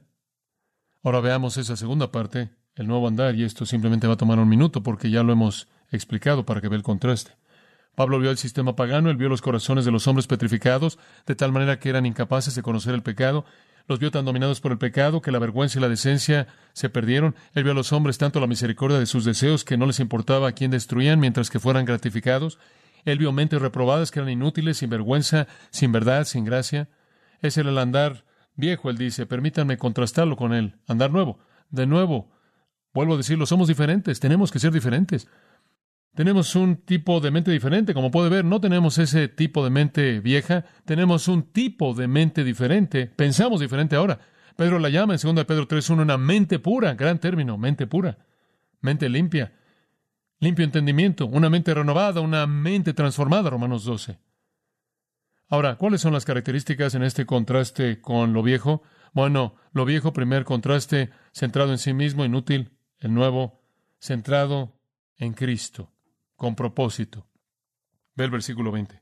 Ahora 1.03 1.21
veamos 1.21 1.57
esa 1.57 1.77
segunda 1.77 2.11
parte, 2.11 2.49
el 2.75 2.87
nuevo 2.87 3.07
andar, 3.07 3.35
y 3.35 3.43
esto 3.43 3.65
simplemente 3.65 4.07
va 4.07 4.13
a 4.13 4.17
tomar 4.17 4.39
un 4.39 4.49
minuto 4.49 4.83
porque 4.83 5.09
ya 5.09 5.23
lo 5.23 5.31
hemos 5.31 5.67
explicado 5.91 6.45
para 6.45 6.61
que 6.61 6.67
vea 6.67 6.77
el 6.77 6.83
contraste. 6.83 7.31
Pablo 7.95 8.19
vio 8.19 8.31
el 8.31 8.37
sistema 8.37 8.75
pagano, 8.75 9.09
él 9.09 9.17
vio 9.17 9.29
los 9.29 9.41
corazones 9.41 9.85
de 9.85 9.91
los 9.91 10.07
hombres 10.07 10.27
petrificados, 10.27 10.99
de 11.25 11.35
tal 11.35 11.51
manera 11.51 11.79
que 11.79 11.89
eran 11.89 12.05
incapaces 12.05 12.55
de 12.55 12.61
conocer 12.61 12.93
el 12.93 13.03
pecado, 13.03 13.45
los 13.89 13.97
vio 13.97 14.11
tan 14.11 14.23
dominados 14.23 14.61
por 14.61 14.71
el 14.71 14.77
pecado 14.77 15.19
que 15.19 15.31
la 15.31 15.39
vergüenza 15.39 15.79
y 15.79 15.81
la 15.81 15.89
decencia 15.89 16.47
se 16.73 16.89
perdieron. 16.89 17.35
Él 17.55 17.63
vio 17.63 17.71
a 17.71 17.75
los 17.75 17.91
hombres 17.91 18.19
tanto 18.19 18.39
la 18.39 18.45
misericordia 18.45 18.99
de 18.99 19.07
sus 19.07 19.25
deseos 19.25 19.65
que 19.65 19.77
no 19.77 19.87
les 19.87 19.99
importaba 19.99 20.47
a 20.47 20.51
quién 20.51 20.69
destruían 20.69 21.19
mientras 21.19 21.49
que 21.49 21.59
fueran 21.59 21.85
gratificados. 21.85 22.59
Él 23.03 23.17
vio 23.17 23.31
mentes 23.31 23.59
reprobadas 23.59 24.11
que 24.11 24.19
eran 24.19 24.29
inútiles, 24.29 24.77
sin 24.77 24.91
vergüenza, 24.91 25.47
sin 25.71 25.91
verdad, 25.91 26.25
sin 26.25 26.45
gracia. 26.45 26.87
Ese 27.41 27.61
era 27.61 27.71
el 27.71 27.79
andar 27.79 28.25
viejo, 28.59 28.89
él 28.89 28.97
dice, 28.97 29.25
permítanme 29.25 29.77
contrastarlo 29.77 30.35
con 30.35 30.53
él, 30.53 30.75
andar 30.87 31.11
nuevo. 31.11 31.39
De 31.69 31.85
nuevo, 31.85 32.31
vuelvo 32.93 33.13
a 33.13 33.17
decirlo, 33.17 33.45
somos 33.45 33.67
diferentes, 33.67 34.19
tenemos 34.19 34.51
que 34.51 34.59
ser 34.59 34.71
diferentes. 34.71 35.27
Tenemos 36.15 36.55
un 36.55 36.77
tipo 36.77 37.19
de 37.21 37.31
mente 37.31 37.51
diferente, 37.51 37.93
como 37.93 38.11
puede 38.11 38.29
ver, 38.29 38.43
no 38.43 38.59
tenemos 38.59 38.97
ese 38.97 39.27
tipo 39.27 39.63
de 39.63 39.69
mente 39.69 40.19
vieja, 40.19 40.65
tenemos 40.85 41.27
un 41.27 41.43
tipo 41.51 41.93
de 41.93 42.07
mente 42.07 42.43
diferente, 42.43 43.07
pensamos 43.07 43.61
diferente 43.61 43.95
ahora. 43.95 44.19
Pedro 44.57 44.79
la 44.79 44.89
llama 44.89 45.13
en 45.13 45.35
2 45.35 45.45
Pedro 45.45 45.67
3.1 45.67 46.01
una 46.01 46.17
mente 46.17 46.59
pura, 46.59 46.93
gran 46.95 47.19
término, 47.19 47.57
mente 47.57 47.87
pura, 47.87 48.17
mente 48.81 49.07
limpia. 49.07 49.53
limpio 50.41 50.65
entendimiento, 50.65 51.27
una 51.27 51.49
mente 51.49 51.73
renovada, 51.73 52.19
una 52.21 52.45
mente 52.47 52.93
transformada, 52.93 53.49
Romanos 53.49 53.85
12. 53.85 54.17
Ahora, 55.49 55.77
¿cuáles 55.77 56.01
son 56.01 56.13
las 56.13 56.25
características 56.25 56.93
en 56.93 57.01
este 57.01 57.25
contraste 57.25 57.99
con 58.01 58.33
lo 58.33 58.43
viejo? 58.43 58.83
Bueno, 59.13 59.55
lo 59.73 59.83
viejo, 59.83 60.13
primer 60.13 60.45
contraste, 60.45 61.09
centrado 61.31 61.71
en 61.71 61.79
sí 61.79 61.91
mismo, 61.91 62.23
inútil. 62.23 62.77
El 62.99 63.15
nuevo, 63.15 63.59
centrado 63.99 64.79
en 65.17 65.33
Cristo, 65.33 65.91
con 66.35 66.55
propósito. 66.55 67.27
Ve 68.15 68.25
el 68.25 68.31
versículo 68.31 68.71
20. 68.71 69.01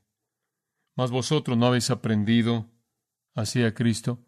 Mas 0.96 1.10
vosotros 1.10 1.58
no 1.58 1.66
habéis 1.66 1.90
aprendido 1.90 2.70
así 3.34 3.62
a 3.62 3.74
Cristo. 3.74 4.24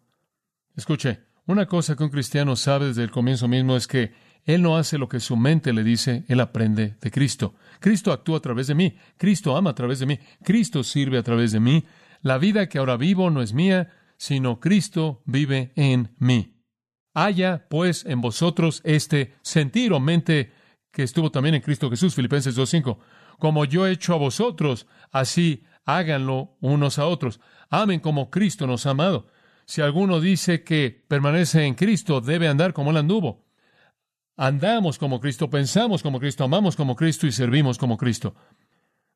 Escuche, 0.75 1.25
una 1.47 1.65
cosa 1.65 1.95
que 1.95 2.03
un 2.03 2.11
cristiano 2.11 2.55
sabe 2.55 2.87
desde 2.87 3.03
el 3.03 3.11
comienzo 3.11 3.47
mismo 3.47 3.75
es 3.75 3.87
que 3.87 4.13
él 4.45 4.61
no 4.61 4.77
hace 4.77 4.97
lo 4.97 5.09
que 5.09 5.19
su 5.19 5.35
mente 5.35 5.73
le 5.73 5.83
dice, 5.83 6.23
él 6.27 6.39
aprende 6.39 6.97
de 7.01 7.11
Cristo. 7.11 7.55
Cristo 7.79 8.11
actúa 8.11 8.37
a 8.37 8.41
través 8.41 8.67
de 8.67 8.75
mí, 8.75 8.95
Cristo 9.17 9.55
ama 9.55 9.71
a 9.71 9.75
través 9.75 9.99
de 9.99 10.05
mí, 10.05 10.19
Cristo 10.43 10.83
sirve 10.83 11.17
a 11.17 11.23
través 11.23 11.51
de 11.51 11.59
mí. 11.59 11.83
La 12.21 12.37
vida 12.37 12.69
que 12.69 12.77
ahora 12.77 12.97
vivo 12.97 13.29
no 13.29 13.41
es 13.41 13.53
mía, 13.53 13.91
sino 14.17 14.59
Cristo 14.59 15.21
vive 15.25 15.73
en 15.75 16.15
mí. 16.19 16.61
Haya, 17.13 17.67
pues, 17.69 18.05
en 18.05 18.21
vosotros 18.21 18.81
este 18.85 19.33
sentir 19.41 19.91
o 19.93 19.99
mente 19.99 20.53
que 20.91 21.03
estuvo 21.03 21.31
también 21.31 21.55
en 21.55 21.61
Cristo 21.61 21.89
Jesús, 21.89 22.15
Filipenses 22.15 22.57
2.5. 22.57 22.97
Como 23.39 23.65
yo 23.65 23.87
he 23.87 23.91
hecho 23.91 24.13
a 24.13 24.17
vosotros, 24.17 24.87
así 25.11 25.63
háganlo 25.85 26.57
unos 26.61 26.99
a 26.99 27.07
otros. 27.07 27.39
Amen 27.69 27.99
como 27.99 28.29
Cristo 28.29 28.67
nos 28.67 28.85
ha 28.85 28.91
amado. 28.91 29.27
Si 29.65 29.81
alguno 29.81 30.19
dice 30.19 30.63
que 30.63 31.05
permanece 31.07 31.65
en 31.65 31.75
Cristo, 31.75 32.21
debe 32.21 32.47
andar 32.47 32.73
como 32.73 32.91
él 32.91 32.97
anduvo. 32.97 33.45
Andamos 34.37 34.97
como 34.97 35.19
Cristo, 35.19 35.49
pensamos 35.49 36.03
como 36.03 36.19
Cristo, 36.19 36.43
amamos 36.43 36.75
como 36.75 36.95
Cristo 36.95 37.27
y 37.27 37.31
servimos 37.31 37.77
como 37.77 37.97
Cristo. 37.97 38.35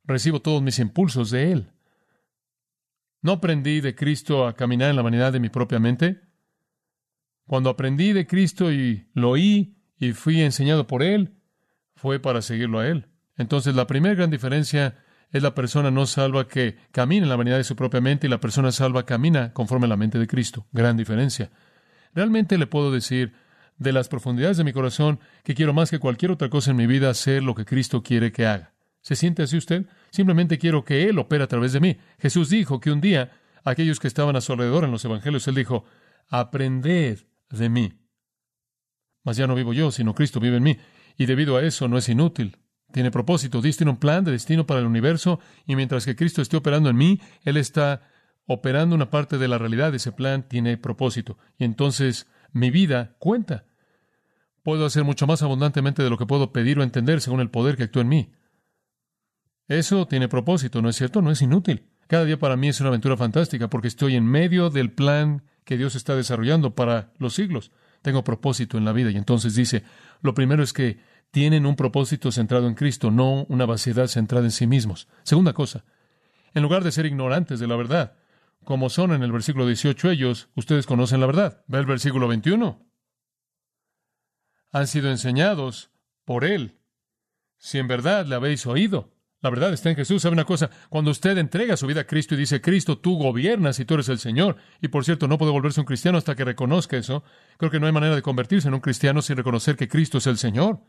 Recibo 0.04 0.42
todos 0.42 0.62
mis 0.62 0.80
impulsos 0.80 1.32
de 1.32 1.52
Él. 1.52 1.75
¿No 3.22 3.34
aprendí 3.34 3.82
de 3.82 3.96
Cristo 3.96 4.48
a 4.48 4.56
caminar 4.56 4.90
en 4.90 4.96
la 4.96 5.02
vanidad 5.02 5.34
de 5.34 5.40
mi 5.40 5.50
propia 5.50 5.80
mente? 5.80 6.22
Cuando 7.48 7.70
aprendí 7.70 8.14
de 8.14 8.28
Cristo 8.28 8.72
y 8.72 9.08
lo 9.14 9.32
oí 9.32 9.78
y 9.98 10.14
fui 10.14 10.42
enseñado 10.42 10.88
por 10.88 11.04
Él, 11.04 11.36
fue 11.96 12.20
para 12.20 12.42
seguirlo 12.42 12.80
a 12.80 12.88
Él. 12.88 13.08
Entonces, 13.38 13.76
la 13.76 13.88
primera 13.88 14.16
gran 14.16 14.30
diferencia 14.30 14.98
es 15.32 15.44
la 15.44 15.56
persona 15.56 15.92
no 15.92 16.06
salva 16.06 16.48
que 16.48 16.78
camina 16.92 17.24
en 17.24 17.30
la 17.30 17.36
vanidad 17.36 17.58
de 17.58 17.64
su 17.64 17.76
propia 17.76 18.02
mente 18.02 18.28
y 18.28 18.30
la 18.30 18.40
persona 18.40 18.72
salva 18.72 19.06
camina 19.06 19.54
conforme 19.54 19.86
a 19.86 19.90
la 19.90 19.98
mente 19.98 20.20
de 20.20 20.28
Cristo. 20.28 20.68
Gran 20.72 20.98
diferencia. 20.98 21.52
Realmente 22.14 22.58
le 22.58 22.68
puedo 22.68 22.92
decir 22.92 23.34
de 23.78 23.92
las 23.92 24.08
profundidades 24.08 24.58
de 24.58 24.64
mi 24.64 24.72
corazón 24.72 25.20
que 25.44 25.56
quiero 25.56 25.74
más 25.74 25.92
que 25.92 26.00
cualquier 26.00 26.32
otra 26.32 26.50
cosa 26.50 26.72
en 26.72 26.78
mi 26.78 26.88
vida 26.88 27.10
hacer 27.10 27.44
lo 27.44 27.56
que 27.56 27.66
Cristo 27.66 28.02
quiere 28.02 28.32
que 28.32 28.46
haga. 28.46 28.75
¿Se 29.06 29.16
siente 29.16 29.44
así 29.44 29.56
usted? 29.56 29.86
Simplemente 30.10 30.58
quiero 30.58 30.84
que 30.84 31.08
Él 31.08 31.20
opere 31.20 31.44
a 31.44 31.48
través 31.48 31.74
de 31.74 31.80
mí. 31.80 31.98
Jesús 32.18 32.50
dijo 32.50 32.80
que 32.80 32.90
un 32.90 33.02
día 33.02 33.34
aquellos 33.64 34.00
que 34.00 34.08
estaban 34.08 34.36
a 34.36 34.42
su 34.42 34.52
alrededor 34.52 34.84
en 34.84 34.90
los 34.90 35.06
evangelios, 35.06 35.48
Él 35.48 35.54
dijo, 35.54 35.86
aprended 36.28 37.20
de 37.52 37.70
mí. 37.70 37.94
Mas 39.24 39.38
ya 39.38 39.46
no 39.46 39.54
vivo 39.54 39.74
yo, 39.74 39.92
sino 39.92 40.16
Cristo 40.16 40.40
vive 40.40 40.58
en 40.58 40.64
mí. 40.64 40.78
Y 41.18 41.28
debido 41.28 41.56
a 41.56 41.64
eso 41.64 41.88
no 41.88 42.00
es 42.00 42.10
inútil. 42.10 42.58
Tiene 42.92 43.12
propósito. 43.12 43.62
Dios 43.62 43.78
tiene 43.78 43.92
un 43.92 43.98
plan 43.98 44.24
de 44.24 44.32
destino 44.32 44.66
para 44.66 44.80
el 44.80 44.88
universo 44.88 45.40
y 45.68 45.76
mientras 45.76 46.04
que 46.04 46.16
Cristo 46.16 46.42
esté 46.42 46.58
operando 46.58 46.90
en 46.90 46.96
mí, 46.96 47.22
Él 47.44 47.58
está 47.58 48.10
operando 48.48 48.96
una 48.96 49.12
parte 49.12 49.38
de 49.38 49.48
la 49.48 49.60
realidad. 49.60 49.94
Ese 49.94 50.14
plan 50.14 50.48
tiene 50.48 50.78
propósito. 50.78 51.38
Y 51.60 51.64
entonces 51.64 52.26
mi 52.54 52.72
vida 52.72 53.18
cuenta. 53.20 53.66
Puedo 54.64 54.84
hacer 54.84 55.04
mucho 55.04 55.28
más 55.28 55.44
abundantemente 55.44 56.02
de 56.02 56.10
lo 56.10 56.18
que 56.18 56.26
puedo 56.26 56.52
pedir 56.52 56.80
o 56.80 56.84
entender 56.84 57.22
según 57.22 57.40
el 57.40 57.52
poder 57.52 57.78
que 57.78 57.84
actúa 57.84 58.02
en 58.02 58.10
mí. 58.10 58.35
Eso 59.68 60.08
tiene 60.08 60.28
propósito, 60.28 60.82
¿no 60.82 60.90
es 60.90 60.96
cierto? 60.96 61.22
No 61.22 61.32
es 61.32 61.42
inútil. 61.42 61.88
Cada 62.08 62.26
día 62.26 62.38
para 62.38 62.56
mí 62.56 62.68
es 62.68 62.80
una 62.80 62.90
aventura 62.90 63.18
fantástica 63.18 63.70
porque 63.70 63.88
estoy 63.88 64.16
en 64.16 64.26
medio 64.26 64.70
del 64.70 64.92
plan 64.92 65.44
que 65.64 65.78
Dios 65.78 65.96
está 65.96 66.16
desarrollando 66.16 66.76
para 66.76 67.12
los 67.18 67.34
siglos. 67.34 67.72
Tengo 68.04 68.24
propósito 68.24 68.78
en 68.78 68.86
la 68.86 68.94
vida 68.94 69.10
y 69.10 69.18
entonces 69.18 69.56
dice, 69.56 69.84
lo 70.22 70.36
primero 70.36 70.62
es 70.62 70.74
que 70.74 71.00
tienen 71.32 71.66
un 71.66 71.76
propósito 71.76 72.32
centrado 72.32 72.68
en 72.68 72.76
Cristo, 72.76 73.10
no 73.10 73.46
una 73.50 73.66
vaciedad 73.66 74.08
centrada 74.08 74.46
en 74.46 74.52
sí 74.52 74.68
mismos. 74.68 75.08
Segunda 75.24 75.54
cosa, 75.54 75.84
en 76.54 76.62
lugar 76.62 76.84
de 76.84 76.92
ser 76.92 77.08
ignorantes 77.08 77.60
de 77.60 77.68
la 77.68 77.76
verdad, 77.76 78.14
como 78.64 78.90
son 78.90 79.14
en 79.14 79.24
el 79.24 79.32
versículo 79.32 79.66
18 79.66 80.12
ellos, 80.12 80.50
ustedes 80.56 80.86
conocen 80.86 81.20
la 81.20 81.28
verdad. 81.28 81.64
Ve 81.68 81.80
el 81.80 81.86
versículo 81.86 82.28
21. 82.28 82.84
Han 84.72 84.88
sido 84.88 85.10
enseñados 85.10 85.92
por 86.26 86.46
Él, 86.46 86.80
si 87.58 87.80
en 87.80 87.88
verdad 87.88 88.26
le 88.26 88.36
habéis 88.36 88.66
oído. 88.68 89.15
La 89.46 89.52
verdad 89.52 89.74
está 89.74 89.92
en 89.92 89.96
Jesús. 89.96 90.24
¿Sabe 90.24 90.34
una 90.34 90.44
cosa? 90.44 90.72
Cuando 90.90 91.12
usted 91.12 91.38
entrega 91.38 91.78
su 91.78 91.86
vida 91.86 92.02
a 92.02 92.08
Cristo 92.08 92.34
y 92.34 92.38
dice, 92.40 92.62
Cristo, 92.62 92.98
tú 92.98 93.16
gobiernas 93.16 93.80
y 93.80 93.86
tú 93.86 93.94
eres 93.94 94.10
el 94.10 94.18
Señor, 94.18 94.56
y 94.82 94.88
por 94.88 95.06
cierto, 95.06 95.28
no 95.28 95.38
puede 95.38 95.52
volverse 95.52 95.80
un 95.80 95.86
cristiano 95.86 96.18
hasta 96.18 96.34
que 96.34 96.44
reconozca 96.44 96.98
eso, 96.98 97.24
creo 97.58 97.70
que 97.70 97.80
no 97.80 97.86
hay 97.86 97.92
manera 97.92 98.16
de 98.16 98.24
convertirse 98.24 98.70
en 98.70 98.74
un 98.74 98.80
cristiano 98.80 99.22
sin 99.22 99.38
reconocer 99.38 99.76
que 99.76 99.88
Cristo 99.88 100.18
es 100.18 100.26
el 100.26 100.40
Señor. 100.40 100.80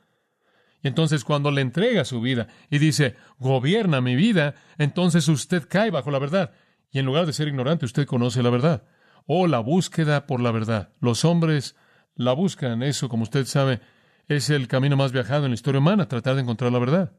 Y 0.83 0.89
entonces 0.89 1.23
cuando 1.23 1.51
le 1.51 1.61
entrega 1.61 2.07
su 2.07 2.23
vida 2.23 2.47
y 2.71 2.79
dice, 2.79 3.17
gobierna 3.39 4.01
mi 4.01 4.17
vida, 4.17 4.55
entonces 4.79 5.29
usted 5.29 5.69
cae 5.69 5.91
bajo 5.91 6.11
la 6.11 6.19
verdad. 6.19 6.53
Y 6.91 6.99
en 6.99 7.05
lugar 7.05 7.27
de 7.27 7.35
ser 7.35 7.49
ignorante, 7.49 7.85
usted 7.85 8.07
conoce 8.07 8.43
la 8.43 8.49
verdad. 8.49 8.85
O 9.27 9.49
la 9.49 9.59
búsqueda 9.59 10.27
por 10.27 10.41
la 10.41 10.51
verdad. 10.51 10.95
Los 10.99 11.27
hombres 11.27 11.77
la 12.15 12.33
buscan. 12.33 12.83
Eso, 12.83 13.11
como 13.11 13.25
usted 13.25 13.45
sabe, 13.45 13.83
es 14.29 14.49
el 14.49 14.67
camino 14.67 14.97
más 14.97 15.13
viajado 15.13 15.45
en 15.45 15.51
la 15.51 15.57
historia 15.57 15.81
humana, 15.81 16.09
tratar 16.09 16.37
de 16.37 16.41
encontrar 16.41 16.73
la 16.73 16.79
verdad. 16.79 17.13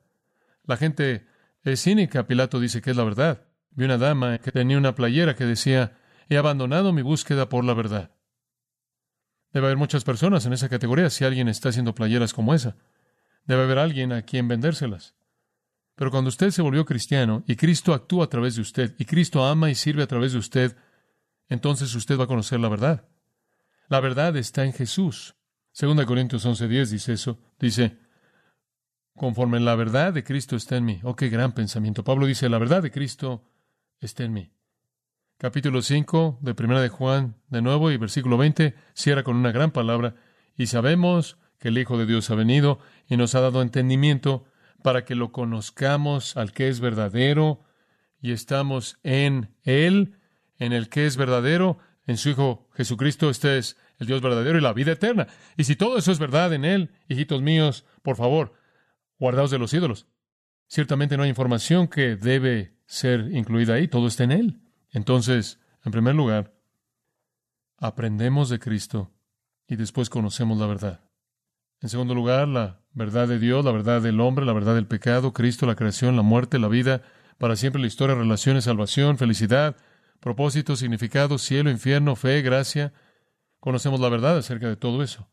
La 0.68 0.78
gente 0.78 1.26
es 1.64 1.82
cínica. 1.82 2.28
Pilato 2.28 2.60
dice 2.60 2.82
que 2.82 2.92
es 2.92 2.98
la 2.98 3.04
verdad. 3.04 3.48
Vi 3.72 3.86
una 3.86 3.98
dama 3.98 4.38
que 4.38 4.52
tenía 4.52 4.78
una 4.78 4.94
playera 4.94 5.36
que 5.36 5.46
decía, 5.46 5.98
he 6.30 6.38
abandonado 6.38 6.94
mi 6.94 7.02
búsqueda 7.02 7.50
por 7.50 7.64
la 7.64 7.74
verdad. 7.74 8.12
Debe 9.52 9.68
haber 9.68 9.78
muchas 9.78 10.04
personas 10.04 10.46
en 10.46 10.54
esa 10.54 10.70
categoría 10.70 11.10
si 11.10 11.24
alguien 11.26 11.48
está 11.48 11.70
haciendo 11.70 11.96
playeras 11.96 12.34
como 12.34 12.54
esa. 12.54 12.76
Debe 13.46 13.64
haber 13.64 13.80
alguien 13.80 14.12
a 14.12 14.22
quien 14.24 14.48
vendérselas. 14.48 15.16
Pero 15.96 16.12
cuando 16.12 16.28
usted 16.28 16.52
se 16.52 16.62
volvió 16.62 16.86
cristiano 16.86 17.44
y 17.48 17.56
Cristo 17.56 17.94
actúa 17.94 18.26
a 18.26 18.30
través 18.30 18.56
de 18.56 18.62
usted 18.62 18.94
y 19.00 19.06
Cristo 19.06 19.46
ama 19.46 19.72
y 19.72 19.76
sirve 19.76 20.04
a 20.04 20.08
través 20.08 20.34
de 20.34 20.38
usted, 20.38 20.76
entonces 21.50 21.96
usted 21.96 22.20
va 22.20 22.26
a 22.26 22.28
conocer 22.28 22.60
la 22.60 22.70
verdad. 22.70 23.08
La 23.88 24.00
verdad 24.00 24.36
está 24.36 24.66
en 24.66 24.74
Jesús. 24.74 25.36
Segunda 25.72 26.06
Corintios 26.06 26.46
11:10 26.46 26.92
dice 26.92 27.14
eso. 27.14 27.40
Dice, 27.58 27.98
conforme 29.18 29.60
la 29.60 29.76
verdad 29.76 30.14
de 30.14 30.24
Cristo 30.24 30.56
está 30.56 30.78
en 30.78 30.86
mí. 30.86 31.00
Oh, 31.04 31.16
qué 31.16 31.28
gran 31.28 31.54
pensamiento. 31.54 32.04
Pablo 32.04 32.28
dice, 32.28 32.48
la 32.48 32.60
verdad 32.60 32.84
de 32.84 32.92
Cristo 32.92 33.44
está 34.00 34.24
en 34.24 34.34
mí. 34.34 34.52
Capítulo 35.40 35.82
5 35.82 36.40
de 36.42 36.54
Primera 36.54 36.82
de 36.82 36.90
Juan, 36.90 37.36
de 37.50 37.62
nuevo, 37.62 37.92
y 37.92 37.98
versículo 37.98 38.38
20, 38.38 38.76
cierra 38.94 39.24
con 39.24 39.36
una 39.36 39.52
gran 39.52 39.72
palabra. 39.72 40.16
Y 40.56 40.68
sabemos 40.68 41.38
que 41.60 41.70
el 41.70 41.78
Hijo 41.78 41.98
de 41.98 42.06
Dios 42.06 42.30
ha 42.30 42.36
venido 42.36 42.80
y 43.08 43.18
nos 43.18 43.36
ha 43.36 43.42
dado 43.42 43.62
entendimiento 43.62 44.46
para 44.84 45.04
que 45.04 45.16
lo 45.16 45.32
conozcamos 45.32 46.38
al 46.38 46.54
que 46.54 46.70
es 46.70 46.80
verdadero 46.80 47.64
y 48.22 48.32
estamos 48.32 49.00
en 49.04 49.56
Él, 49.64 50.16
en 50.60 50.74
el 50.74 50.90
que 50.90 51.08
es 51.08 51.18
verdadero, 51.18 51.80
en 52.06 52.18
su 52.18 52.30
Hijo 52.30 52.70
Jesucristo. 52.76 53.32
Este 53.32 53.58
es 53.58 53.78
el 53.98 54.06
Dios 54.06 54.22
verdadero 54.22 54.60
y 54.60 54.62
la 54.62 54.74
vida 54.74 54.92
eterna. 54.92 55.28
Y 55.58 55.64
si 55.64 55.76
todo 55.76 55.98
eso 55.98 56.12
es 56.12 56.20
verdad 56.20 56.54
en 56.54 56.66
Él, 56.66 56.92
hijitos 57.10 57.42
míos, 57.42 57.84
por 58.04 58.16
favor, 58.16 58.54
guardaos 59.20 59.52
de 59.52 59.60
los 59.60 59.74
ídolos. 59.74 60.08
Ciertamente 60.68 61.18
no 61.18 61.24
hay 61.24 61.30
información 61.30 61.88
que 61.88 62.16
debe 62.16 62.78
ser 62.86 63.32
incluida 63.32 63.76
ahí, 63.76 63.88
todo 63.88 64.08
está 64.08 64.24
en 64.24 64.32
Él. 64.32 64.62
Entonces, 64.92 65.60
en 65.84 65.92
primer 65.92 66.16
lugar, 66.16 66.54
aprendemos 67.78 68.50
de 68.50 68.60
Cristo 68.60 69.14
y 69.68 69.76
después 69.76 70.10
conocemos 70.10 70.58
la 70.58 70.68
verdad. 70.68 71.02
En 71.82 71.90
segundo 71.90 72.16
lugar, 72.16 72.48
la 72.48 72.82
verdad 72.94 73.28
de 73.28 73.38
Dios, 73.38 73.64
la 73.64 73.72
verdad 73.72 74.02
del 74.02 74.20
hombre, 74.20 74.46
la 74.46 74.54
verdad 74.54 74.76
del 74.76 74.88
pecado, 74.88 75.34
Cristo, 75.34 75.66
la 75.66 75.76
creación, 75.76 76.16
la 76.16 76.24
muerte, 76.24 76.58
la 76.58 76.68
vida, 76.68 77.04
para 77.38 77.56
siempre 77.56 77.80
la 77.80 77.88
historia, 77.88 78.16
relaciones, 78.16 78.64
salvación, 78.64 79.18
felicidad, 79.18 79.78
propósito, 80.20 80.76
significado, 80.76 81.38
cielo, 81.38 81.70
infierno, 81.70 82.16
fe, 82.16 82.42
gracia. 82.42 82.94
Conocemos 83.60 84.00
la 84.00 84.10
verdad 84.10 84.38
acerca 84.38 84.68
de 84.68 84.76
todo 84.76 85.04
eso. 85.04 85.30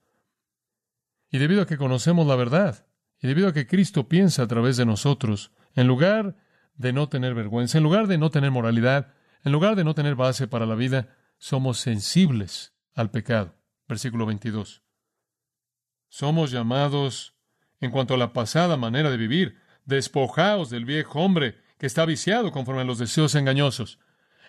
Y 1.30 1.38
debido 1.38 1.62
a 1.62 1.66
que 1.66 1.78
conocemos 1.78 2.26
la 2.26 2.36
verdad, 2.36 2.86
y 3.24 3.26
debido 3.26 3.48
a 3.48 3.54
que 3.54 3.66
Cristo 3.66 4.06
piensa 4.06 4.42
a 4.42 4.46
través 4.46 4.76
de 4.76 4.84
nosotros, 4.84 5.50
en 5.74 5.86
lugar 5.86 6.36
de 6.74 6.92
no 6.92 7.08
tener 7.08 7.32
vergüenza, 7.32 7.78
en 7.78 7.84
lugar 7.84 8.06
de 8.06 8.18
no 8.18 8.30
tener 8.30 8.50
moralidad, 8.50 9.14
en 9.44 9.52
lugar 9.52 9.76
de 9.76 9.84
no 9.84 9.94
tener 9.94 10.14
base 10.14 10.46
para 10.46 10.66
la 10.66 10.74
vida, 10.74 11.16
somos 11.38 11.78
sensibles 11.78 12.74
al 12.94 13.10
pecado. 13.10 13.54
Versículo 13.88 14.26
22. 14.26 14.82
Somos 16.10 16.50
llamados, 16.50 17.34
en 17.80 17.90
cuanto 17.90 18.12
a 18.12 18.18
la 18.18 18.34
pasada 18.34 18.76
manera 18.76 19.10
de 19.10 19.16
vivir, 19.16 19.58
despojaos 19.86 20.68
del 20.68 20.84
viejo 20.84 21.20
hombre 21.20 21.56
que 21.78 21.86
está 21.86 22.04
viciado 22.04 22.52
conforme 22.52 22.82
a 22.82 22.84
los 22.84 22.98
deseos 22.98 23.34
engañosos. 23.36 24.00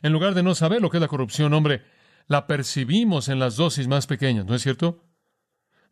En 0.02 0.12
lugar 0.12 0.34
de 0.34 0.44
no 0.44 0.54
saber 0.54 0.82
lo 0.82 0.90
que 0.90 0.98
es 0.98 1.02
la 1.02 1.08
corrupción, 1.08 1.54
hombre, 1.54 1.86
la 2.28 2.46
percibimos 2.46 3.30
en 3.30 3.40
las 3.40 3.56
dosis 3.56 3.88
más 3.88 4.06
pequeñas, 4.06 4.46
¿no 4.46 4.54
es 4.54 4.64
cierto? 4.64 5.06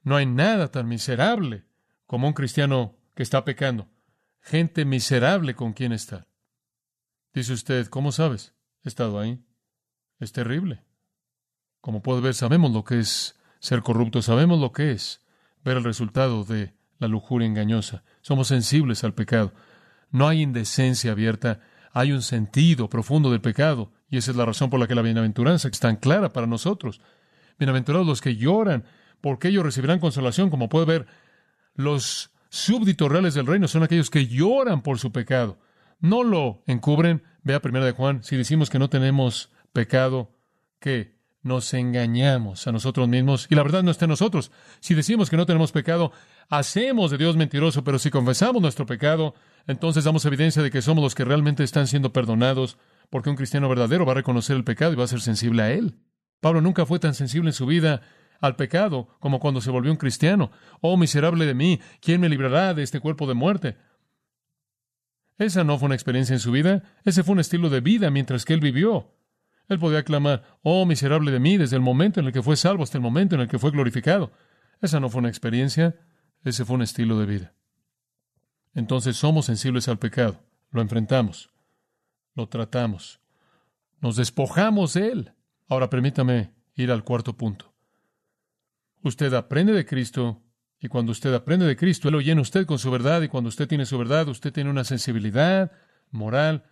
No 0.02 0.18
hay 0.18 0.26
nada 0.26 0.70
tan 0.70 0.90
miserable 0.90 1.64
como 2.14 2.28
un 2.28 2.34
cristiano 2.34 2.96
que 3.16 3.24
está 3.24 3.44
pecando. 3.44 3.90
gente 4.40 4.86
miserable 4.86 5.56
con 5.56 5.74
quien 5.74 5.92
estar. 5.92 6.28
Dice 7.34 7.54
usted, 7.54 7.88
¿cómo 7.88 8.12
sabes? 8.12 8.54
He 8.84 8.90
estado 8.90 9.20
ahí. 9.20 9.44
Es 10.20 10.32
terrible. 10.32 10.84
Como 11.82 12.04
puede 12.04 12.22
ver, 12.22 12.36
sabemos 12.36 12.72
lo 12.72 12.84
que 12.84 13.00
es 13.00 13.36
ser 13.58 13.82
corrupto, 13.82 14.22
sabemos 14.22 14.60
lo 14.60 14.72
que 14.72 14.92
es 14.92 15.26
ver 15.64 15.78
el 15.78 15.84
resultado 15.84 16.44
de 16.44 16.76
la 17.00 17.08
lujuria 17.08 17.48
engañosa. 17.48 18.04
Somos 18.22 18.50
sensibles 18.50 19.04
al 19.04 19.16
pecado. 19.16 19.52
No 20.12 20.28
hay 20.28 20.44
indecencia 20.44 21.14
abierta, 21.14 21.62
hay 21.94 22.12
un 22.12 22.22
sentido 22.22 22.90
profundo 22.90 23.32
del 23.32 23.42
pecado, 23.42 23.92
y 24.08 24.18
esa 24.18 24.30
es 24.30 24.38
la 24.38 24.46
razón 24.46 24.70
por 24.70 24.80
la 24.80 24.86
que 24.86 24.94
la 24.94 25.02
bienaventuranza 25.02 25.68
es 25.68 25.80
tan 25.80 25.96
clara 25.96 26.32
para 26.32 26.46
nosotros. 26.46 27.02
Bienaventurados 27.58 28.06
los 28.06 28.22
que 28.22 28.36
lloran, 28.36 28.84
porque 29.20 29.48
ellos 29.48 29.64
recibirán 29.64 29.98
consolación, 29.98 30.52
como 30.52 30.70
puede 30.70 30.86
ver, 30.86 31.08
los 31.76 32.32
súbditos 32.50 33.12
reales 33.12 33.34
del 33.34 33.48
reino 33.48 33.68
son 33.68 33.84
aquellos 33.84 34.10
que 34.10 34.28
lloran 34.28 34.82
por 34.82 35.00
su 35.00 35.12
pecado. 35.12 35.60
No 36.00 36.24
lo 36.24 36.64
encubren. 36.68 37.24
Vea 37.44 37.62
primera 37.62 37.86
de 37.86 37.92
Juan, 37.92 38.24
si 38.24 38.36
decimos 38.36 38.70
que 38.70 38.80
no 38.80 38.90
tenemos 38.90 39.52
pecado, 39.74 40.32
que 40.80 41.14
nos 41.44 41.74
engañamos 41.74 42.68
a 42.68 42.72
nosotros 42.72 43.08
mismos 43.08 43.48
y 43.50 43.56
la 43.56 43.64
verdad 43.64 43.84
no 43.84 43.92
está 43.92 44.06
en 44.06 44.10
nosotros. 44.10 44.52
Si 44.80 44.96
decimos 44.96 45.30
que 45.30 45.38
no 45.38 45.46
tenemos 45.46 45.72
pecado, 45.72 46.12
hacemos 46.50 47.12
de 47.12 47.18
Dios 47.18 47.36
mentiroso, 47.36 47.84
pero 47.84 48.00
si 48.00 48.10
confesamos 48.10 48.62
nuestro 48.62 48.86
pecado, 48.86 49.36
entonces 49.68 50.06
damos 50.06 50.26
evidencia 50.26 50.64
de 50.64 50.72
que 50.72 50.82
somos 50.82 51.04
los 51.04 51.16
que 51.16 51.26
realmente 51.26 51.64
están 51.64 51.88
siendo 51.88 52.14
perdonados, 52.14 52.78
porque 53.10 53.30
un 53.30 53.36
cristiano 53.36 53.68
verdadero 53.68 54.06
va 54.06 54.14
a 54.14 54.16
reconocer 54.16 54.56
el 54.56 54.64
pecado 54.64 54.94
y 54.94 54.96
va 54.96 55.04
a 55.04 55.08
ser 55.08 55.22
sensible 55.22 55.64
a 55.64 55.72
él. 55.72 55.96
Pablo 56.40 56.62
nunca 56.62 56.86
fue 56.86 57.00
tan 57.00 57.14
sensible 57.14 57.50
en 57.50 57.54
su 57.54 57.66
vida 57.66 58.02
al 58.44 58.58
pecado 58.58 59.08
como 59.20 59.40
cuando 59.40 59.62
se 59.62 59.72
volvió 59.72 59.90
un 59.90 59.98
cristiano. 59.98 60.52
Oh, 60.82 60.98
miserable 60.98 61.46
de 61.46 61.54
mí, 61.54 61.80
¿quién 62.02 62.20
me 62.20 62.28
librará 62.28 62.74
de 62.74 62.84
este 62.84 63.00
cuerpo 63.00 63.26
de 63.26 63.34
muerte? 63.34 63.78
Esa 65.38 65.64
no 65.64 65.80
fue 65.80 65.86
una 65.86 65.96
experiencia 65.96 66.34
en 66.34 66.42
su 66.42 66.52
vida, 66.52 66.84
ese 67.06 67.24
fue 67.24 67.34
un 67.34 67.40
estilo 67.40 67.70
de 67.70 67.80
vida 67.80 68.12
mientras 68.12 68.44
que 68.44 68.54
él 68.54 68.60
vivió. 68.60 69.16
Él 69.70 69.80
podía 69.80 70.04
clamar, 70.04 70.60
oh, 70.62 70.86
miserable 70.86 71.32
de 71.32 71.40
mí, 71.40 71.56
desde 71.56 71.78
el 71.78 71.82
momento 71.82 72.20
en 72.20 72.26
el 72.26 72.34
que 72.34 72.44
fue 72.44 72.58
salvo 72.58 72.84
hasta 72.84 72.98
el 72.98 73.02
momento 73.02 73.36
en 73.36 73.42
el 73.42 73.48
que 73.48 73.58
fue 73.58 73.72
glorificado. 73.72 74.34
Esa 74.82 75.00
no 75.00 75.08
fue 75.08 75.20
una 75.20 75.30
experiencia, 75.30 75.96
ese 76.44 76.66
fue 76.66 76.76
un 76.76 76.82
estilo 76.82 77.18
de 77.18 77.26
vida. 77.26 77.54
Entonces 78.74 79.16
somos 79.16 79.46
sensibles 79.46 79.88
al 79.88 80.00
pecado, 80.00 80.44
lo 80.70 80.82
enfrentamos, 80.82 81.50
lo 82.36 82.50
tratamos, 82.50 83.22
nos 84.02 84.18
despojamos 84.18 84.96
de 84.96 85.08
él. 85.08 85.34
Ahora 85.70 85.90
permítame 85.90 86.52
ir 86.76 86.92
al 86.92 87.06
cuarto 87.06 87.38
punto. 87.38 87.73
Usted 89.04 89.34
aprende 89.34 89.74
de 89.74 89.86
Cristo 89.86 90.42
y 90.80 90.88
cuando 90.88 91.12
usted 91.12 91.34
aprende 91.34 91.66
de 91.66 91.76
Cristo, 91.76 92.08
Él 92.08 92.14
lo 92.14 92.22
llena 92.22 92.42
usted 92.42 92.66
con 92.66 92.80
su 92.80 92.90
verdad 92.90 93.22
y 93.22 93.28
cuando 93.28 93.50
usted 93.50 93.68
tiene 93.68 93.86
su 93.86 93.98
verdad, 93.98 94.30
usted 94.30 94.54
tiene 94.54 94.70
una 94.70 94.86
sensibilidad 94.86 95.72
moral 96.10 96.64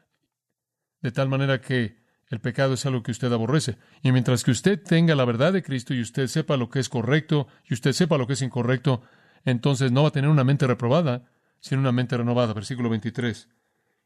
de 1.02 1.12
tal 1.12 1.28
manera 1.28 1.60
que 1.60 2.02
el 2.30 2.40
pecado 2.40 2.76
es 2.76 2.86
algo 2.86 3.04
que 3.04 3.12
usted 3.12 3.32
aborrece. 3.34 3.78
Y 4.02 4.14
mientras 4.14 4.46
que 4.46 4.52
usted 4.52 4.82
tenga 4.82 5.14
la 5.16 5.26
verdad 5.26 5.52
de 5.52 5.62
Cristo 5.62 5.94
y 5.94 6.02
usted 6.02 6.28
sepa 6.28 6.56
lo 6.56 6.70
que 6.70 6.80
es 6.80 6.88
correcto 6.88 7.48
y 7.70 7.74
usted 7.74 7.92
sepa 7.92 8.18
lo 8.18 8.28
que 8.28 8.34
es 8.34 8.42
incorrecto, 8.42 9.02
entonces 9.44 9.92
no 9.92 10.04
va 10.04 10.10
a 10.10 10.14
tener 10.14 10.30
una 10.30 10.46
mente 10.46 10.68
reprobada, 10.68 11.30
sino 11.60 11.82
una 11.82 11.92
mente 11.92 12.16
renovada. 12.16 12.54
Versículo 12.54 12.90
23. 12.90 13.50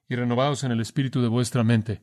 Y 0.10 0.16
renovados 0.16 0.64
en 0.64 0.72
el 0.72 0.82
espíritu 0.82 1.22
de 1.22 1.28
vuestra 1.28 1.64
mente. 1.64 2.02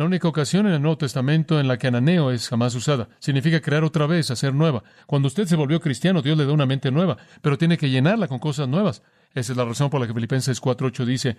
La 0.00 0.06
única 0.06 0.28
ocasión 0.28 0.66
en 0.66 0.72
el 0.72 0.80
Nuevo 0.80 0.96
Testamento 0.96 1.60
en 1.60 1.68
la 1.68 1.76
que 1.76 1.88
ananeo 1.88 2.30
es 2.30 2.48
jamás 2.48 2.74
usada. 2.74 3.10
Significa 3.18 3.60
crear 3.60 3.84
otra 3.84 4.06
vez, 4.06 4.30
hacer 4.30 4.54
nueva. 4.54 4.82
Cuando 5.06 5.28
usted 5.28 5.44
se 5.44 5.56
volvió 5.56 5.78
cristiano, 5.78 6.22
Dios 6.22 6.38
le 6.38 6.46
da 6.46 6.54
una 6.54 6.64
mente 6.64 6.90
nueva, 6.90 7.18
pero 7.42 7.58
tiene 7.58 7.76
que 7.76 7.90
llenarla 7.90 8.26
con 8.26 8.38
cosas 8.38 8.66
nuevas. 8.66 9.02
Esa 9.34 9.52
es 9.52 9.58
la 9.58 9.66
razón 9.66 9.90
por 9.90 10.00
la 10.00 10.06
que 10.06 10.14
Filipenses 10.14 10.62
4.8 10.62 11.04
dice, 11.04 11.36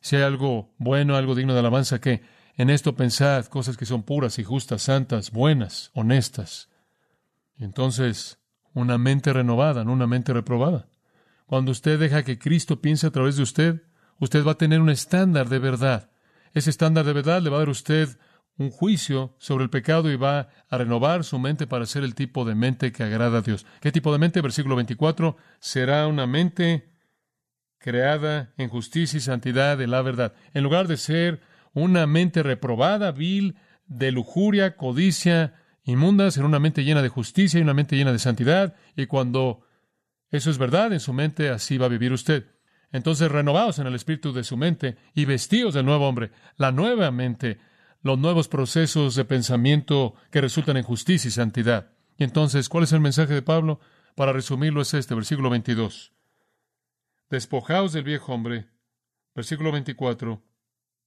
si 0.00 0.14
hay 0.14 0.22
algo 0.22 0.72
bueno, 0.78 1.16
algo 1.16 1.34
digno 1.34 1.54
de 1.54 1.58
alabanza, 1.58 2.00
que 2.00 2.22
en 2.56 2.70
esto 2.70 2.94
pensad 2.94 3.46
cosas 3.46 3.76
que 3.76 3.84
son 3.84 4.04
puras 4.04 4.38
y 4.38 4.44
justas, 4.44 4.82
santas, 4.82 5.32
buenas, 5.32 5.90
honestas. 5.92 6.68
Entonces, 7.58 8.38
una 8.74 8.96
mente 8.96 9.32
renovada, 9.32 9.82
no 9.82 9.92
una 9.92 10.06
mente 10.06 10.32
reprobada. 10.32 10.86
Cuando 11.46 11.72
usted 11.72 11.98
deja 11.98 12.22
que 12.22 12.38
Cristo 12.38 12.80
piense 12.80 13.08
a 13.08 13.10
través 13.10 13.34
de 13.34 13.42
usted, 13.42 13.82
usted 14.20 14.46
va 14.46 14.52
a 14.52 14.58
tener 14.58 14.80
un 14.80 14.90
estándar 14.90 15.48
de 15.48 15.58
verdad 15.58 16.13
ese 16.54 16.70
estándar 16.70 17.04
de 17.04 17.12
verdad 17.12 17.42
le 17.42 17.50
va 17.50 17.56
a 17.56 17.60
dar 17.60 17.68
a 17.68 17.72
usted 17.72 18.08
un 18.56 18.70
juicio 18.70 19.34
sobre 19.38 19.64
el 19.64 19.70
pecado 19.70 20.10
y 20.10 20.16
va 20.16 20.48
a 20.68 20.78
renovar 20.78 21.24
su 21.24 21.38
mente 21.38 21.66
para 21.66 21.86
ser 21.86 22.04
el 22.04 22.14
tipo 22.14 22.44
de 22.44 22.54
mente 22.54 22.92
que 22.92 23.02
agrada 23.02 23.38
a 23.38 23.42
Dios. 23.42 23.66
¿Qué 23.80 23.90
tipo 23.90 24.12
de 24.12 24.18
mente? 24.18 24.40
Versículo 24.40 24.76
24. 24.76 25.36
Será 25.58 26.06
una 26.06 26.26
mente 26.26 26.92
creada 27.78 28.54
en 28.56 28.68
justicia 28.68 29.16
y 29.16 29.20
santidad 29.20 29.76
de 29.76 29.88
la 29.88 30.02
verdad. 30.02 30.34
En 30.54 30.62
lugar 30.62 30.86
de 30.86 30.96
ser 30.96 31.40
una 31.72 32.06
mente 32.06 32.42
reprobada, 32.42 33.10
vil, 33.10 33.56
de 33.86 34.12
lujuria, 34.12 34.76
codicia, 34.76 35.54
inmunda, 35.82 36.30
será 36.30 36.46
una 36.46 36.60
mente 36.60 36.84
llena 36.84 37.02
de 37.02 37.08
justicia 37.08 37.58
y 37.58 37.62
una 37.62 37.74
mente 37.74 37.96
llena 37.96 38.12
de 38.12 38.20
santidad. 38.20 38.76
Y 38.96 39.06
cuando 39.06 39.66
eso 40.30 40.50
es 40.50 40.58
verdad 40.58 40.92
en 40.92 41.00
su 41.00 41.12
mente, 41.12 41.50
así 41.50 41.76
va 41.76 41.86
a 41.86 41.90
vivir 41.90 42.12
usted. 42.12 42.53
Entonces, 42.94 43.28
renovados 43.28 43.80
en 43.80 43.88
el 43.88 43.96
espíritu 43.96 44.32
de 44.32 44.44
su 44.44 44.56
mente 44.56 44.96
y 45.14 45.24
vestidos 45.24 45.74
del 45.74 45.84
nuevo 45.84 46.08
hombre, 46.08 46.30
la 46.56 46.70
nueva 46.70 47.10
mente, 47.10 47.58
los 48.02 48.20
nuevos 48.20 48.46
procesos 48.46 49.16
de 49.16 49.24
pensamiento 49.24 50.14
que 50.30 50.40
resultan 50.40 50.76
en 50.76 50.84
justicia 50.84 51.26
y 51.26 51.32
santidad. 51.32 51.90
Y 52.18 52.22
entonces, 52.22 52.68
¿cuál 52.68 52.84
es 52.84 52.92
el 52.92 53.00
mensaje 53.00 53.34
de 53.34 53.42
Pablo? 53.42 53.80
Para 54.14 54.32
resumirlo 54.32 54.80
es 54.80 54.94
este, 54.94 55.16
versículo 55.16 55.50
22. 55.50 56.12
Despojaos 57.30 57.92
del 57.92 58.04
viejo 58.04 58.32
hombre, 58.32 58.68
versículo 59.34 59.72
24, 59.72 60.40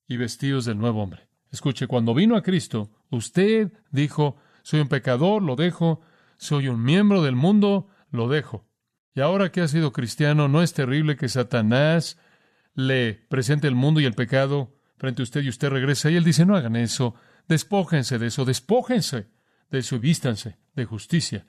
y 0.10 0.18
vestidos 0.18 0.66
del 0.66 0.78
nuevo 0.78 1.02
hombre. 1.02 1.30
Escuche, 1.52 1.88
cuando 1.88 2.14
vino 2.14 2.36
a 2.36 2.44
Cristo, 2.44 2.92
usted 3.12 3.72
dijo, 3.92 4.36
soy 4.62 4.82
un 4.82 4.90
pecador, 4.90 5.42
lo 5.42 5.56
dejo, 5.56 6.02
soy 6.36 6.68
un 6.68 6.84
miembro 6.84 7.24
del 7.24 7.38
mundo, 7.38 7.88
lo 8.12 8.28
dejo. 8.28 8.67
Y 9.18 9.22
ahora 9.22 9.52
que 9.52 9.62
ha 9.62 9.68
sido 9.68 9.94
cristiano, 9.94 10.48
¿no 10.48 10.62
es 10.62 10.74
terrible 10.74 11.16
que 11.16 11.28
Satanás 11.28 12.20
le 12.76 13.16
presente 13.16 13.68
el 13.68 13.74
mundo 13.74 14.00
y 14.00 14.06
el 14.06 14.14
pecado 14.14 14.76
frente 14.98 15.24
a 15.24 15.26
usted 15.26 15.42
y 15.42 15.50
usted 15.50 15.70
regresa? 15.70 16.12
Y 16.12 16.18
él 16.18 16.24
dice, 16.24 16.46
no 16.46 16.56
hagan 16.56 16.76
eso, 16.76 17.16
despójense 17.48 18.20
de 18.20 18.28
eso, 18.28 18.46
despójense 18.46 19.26
de 19.72 19.80
eso 19.80 19.98
vístanse 19.98 20.60
de 20.76 20.86
justicia 20.86 21.48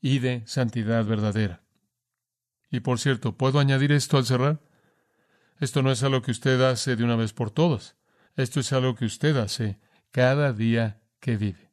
y 0.00 0.18
de 0.18 0.42
santidad 0.46 1.04
verdadera. 1.04 1.62
Y 2.68 2.80
por 2.80 2.98
cierto, 2.98 3.36
¿puedo 3.36 3.60
añadir 3.60 3.92
esto 3.92 4.16
al 4.16 4.26
cerrar? 4.26 4.60
Esto 5.60 5.84
no 5.84 5.92
es 5.92 6.02
algo 6.02 6.20
que 6.20 6.32
usted 6.32 6.60
hace 6.62 6.96
de 6.96 7.04
una 7.04 7.14
vez 7.14 7.32
por 7.32 7.52
todas. 7.52 7.94
Esto 8.34 8.58
es 8.58 8.72
algo 8.72 8.96
que 8.96 9.04
usted 9.04 9.36
hace 9.36 9.78
cada 10.10 10.52
día 10.52 11.00
que 11.20 11.36
vive. 11.36 11.70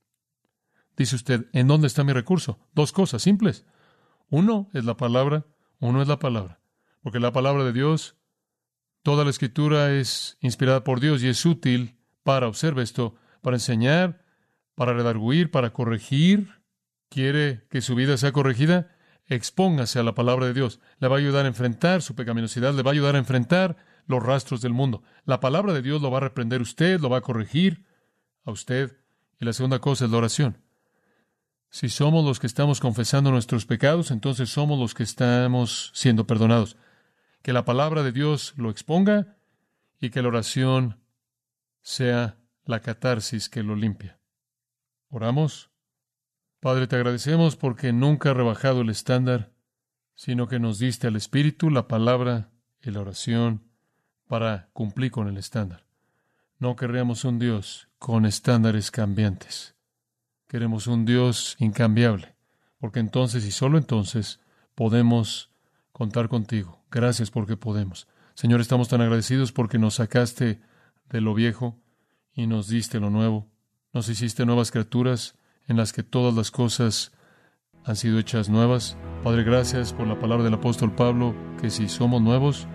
Dice 0.96 1.16
usted, 1.16 1.48
¿en 1.52 1.66
dónde 1.66 1.88
está 1.88 2.04
mi 2.04 2.14
recurso? 2.14 2.60
Dos 2.76 2.92
cosas 2.92 3.24
simples. 3.24 3.66
Uno 4.32 4.70
es 4.74 4.86
la 4.86 4.96
palabra, 4.96 5.46
uno 5.80 6.02
es 6.02 6.08
la 6.08 6.18
palabra. 6.18 6.62
Porque 7.02 7.20
la 7.20 7.34
palabra 7.34 7.66
de 7.66 7.74
Dios, 7.74 8.16
toda 9.04 9.26
la 9.26 9.30
escritura 9.30 9.92
es 9.92 10.38
inspirada 10.40 10.86
por 10.86 11.02
Dios 11.02 11.22
y 11.22 11.28
es 11.28 11.46
útil 11.46 11.98
para, 12.24 12.48
observe 12.48 12.82
esto, 12.82 13.16
para 13.42 13.58
enseñar, 13.58 14.24
para 14.74 14.94
redarguir, 14.94 15.52
para 15.52 15.74
corregir. 15.74 16.62
¿Quiere 17.10 17.68
que 17.70 17.82
su 17.82 17.94
vida 17.94 18.16
sea 18.16 18.32
corregida? 18.32 18.96
Expóngase 19.26 20.00
a 20.00 20.04
la 20.04 20.16
palabra 20.16 20.46
de 20.46 20.54
Dios. 20.54 20.80
Le 21.00 21.10
va 21.10 21.18
a 21.18 21.20
ayudar 21.20 21.44
a 21.44 21.50
enfrentar 21.50 22.02
su 22.02 22.16
pecaminosidad, 22.16 22.74
le 22.74 22.84
va 22.84 22.92
a 22.92 22.94
ayudar 22.94 23.16
a 23.16 23.20
enfrentar 23.20 23.76
los 24.08 24.24
rastros 24.24 24.62
del 24.62 24.72
mundo. 24.72 25.04
La 25.26 25.42
palabra 25.42 25.74
de 25.74 25.82
Dios 25.82 26.02
lo 26.02 26.10
va 26.10 26.20
a 26.20 26.22
reprender 26.22 26.62
usted, 26.62 27.02
lo 27.02 27.10
va 27.10 27.18
a 27.18 27.22
corregir 27.22 27.86
a 28.46 28.52
usted. 28.52 28.98
Y 29.42 29.44
la 29.44 29.52
segunda 29.52 29.80
cosa 29.80 30.06
es 30.06 30.12
la 30.12 30.20
oración. 30.20 30.58
Si 31.72 31.88
somos 31.88 32.26
los 32.26 32.42
que 32.42 32.48
estamos 32.48 32.82
confesando 32.82 33.32
nuestros 33.32 33.66
pecados, 33.66 34.12
entonces 34.12 34.50
somos 34.50 34.78
los 34.78 34.94
que 34.94 35.04
estamos 35.04 35.92
siendo 35.94 36.28
perdonados. 36.28 36.76
Que 37.42 37.54
la 37.54 37.64
palabra 37.64 38.04
de 38.04 38.12
Dios 38.12 38.54
lo 38.58 38.70
exponga 38.70 39.38
y 40.02 40.10
que 40.10 40.22
la 40.22 40.28
oración 40.28 41.00
sea 41.82 42.38
la 42.66 42.82
catarsis 42.82 43.48
que 43.48 43.64
lo 43.64 43.78
limpia. 43.78 44.20
Oramos. 45.10 45.70
Padre, 46.60 46.88
te 46.88 46.98
agradecemos 46.98 47.56
porque 47.56 47.94
nunca 47.94 48.32
ha 48.32 48.34
rebajado 48.34 48.82
el 48.82 48.90
estándar, 48.90 49.54
sino 50.14 50.50
que 50.50 50.60
nos 50.60 50.78
diste 50.78 51.08
al 51.08 51.16
Espíritu, 51.16 51.70
la 51.70 51.88
palabra 51.88 52.50
y 52.82 52.92
la 52.92 53.00
oración 53.00 53.64
para 54.28 54.70
cumplir 54.74 55.10
con 55.12 55.30
el 55.30 55.38
estándar. 55.38 55.86
No 56.60 56.76
querríamos 56.76 57.24
un 57.24 57.40
Dios 57.40 57.88
con 57.98 58.26
estándares 58.26 58.92
cambiantes. 58.92 59.74
Queremos 60.52 60.88
un 60.88 61.06
Dios 61.06 61.56
incambiable, 61.60 62.36
porque 62.78 63.00
entonces 63.00 63.46
y 63.46 63.52
solo 63.52 63.78
entonces 63.78 64.42
podemos 64.76 65.50
contar 65.94 66.28
contigo. 66.28 66.84
Gracias 66.92 67.32
porque 67.32 67.56
podemos. 67.56 68.10
Señor, 68.34 68.60
estamos 68.60 68.90
tan 68.90 69.00
agradecidos 69.00 69.54
porque 69.54 69.80
nos 69.80 69.94
sacaste 69.94 70.60
de 71.10 71.22
lo 71.22 71.34
viejo 71.34 71.80
y 72.34 72.48
nos 72.48 72.68
diste 72.68 73.00
lo 73.00 73.10
nuevo. 73.10 73.48
Nos 73.94 74.10
hiciste 74.10 74.46
nuevas 74.46 74.72
criaturas 74.72 75.38
en 75.70 75.78
las 75.78 75.94
que 75.94 76.04
todas 76.04 76.36
las 76.36 76.52
cosas 76.52 77.14
han 77.86 77.96
sido 77.96 78.20
hechas 78.20 78.50
nuevas. 78.50 78.98
Padre, 79.24 79.46
gracias 79.46 79.94
por 79.94 80.06
la 80.06 80.20
palabra 80.20 80.44
del 80.44 80.56
apóstol 80.56 80.94
Pablo, 80.94 81.34
que 81.62 81.70
si 81.70 81.88
somos 81.88 82.22
nuevos, 82.22 82.68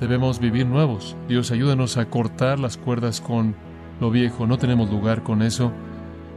Debemos 0.00 0.40
vivir 0.40 0.66
nuevos. 0.66 1.14
Dios, 1.28 1.50
ayúdanos 1.50 1.98
a 1.98 2.08
cortar 2.08 2.58
las 2.58 2.78
cuerdas 2.78 3.20
con 3.20 3.54
lo 4.00 4.10
viejo. 4.10 4.46
No 4.46 4.56
tenemos 4.56 4.90
lugar 4.90 5.22
con 5.22 5.42
eso. 5.42 5.74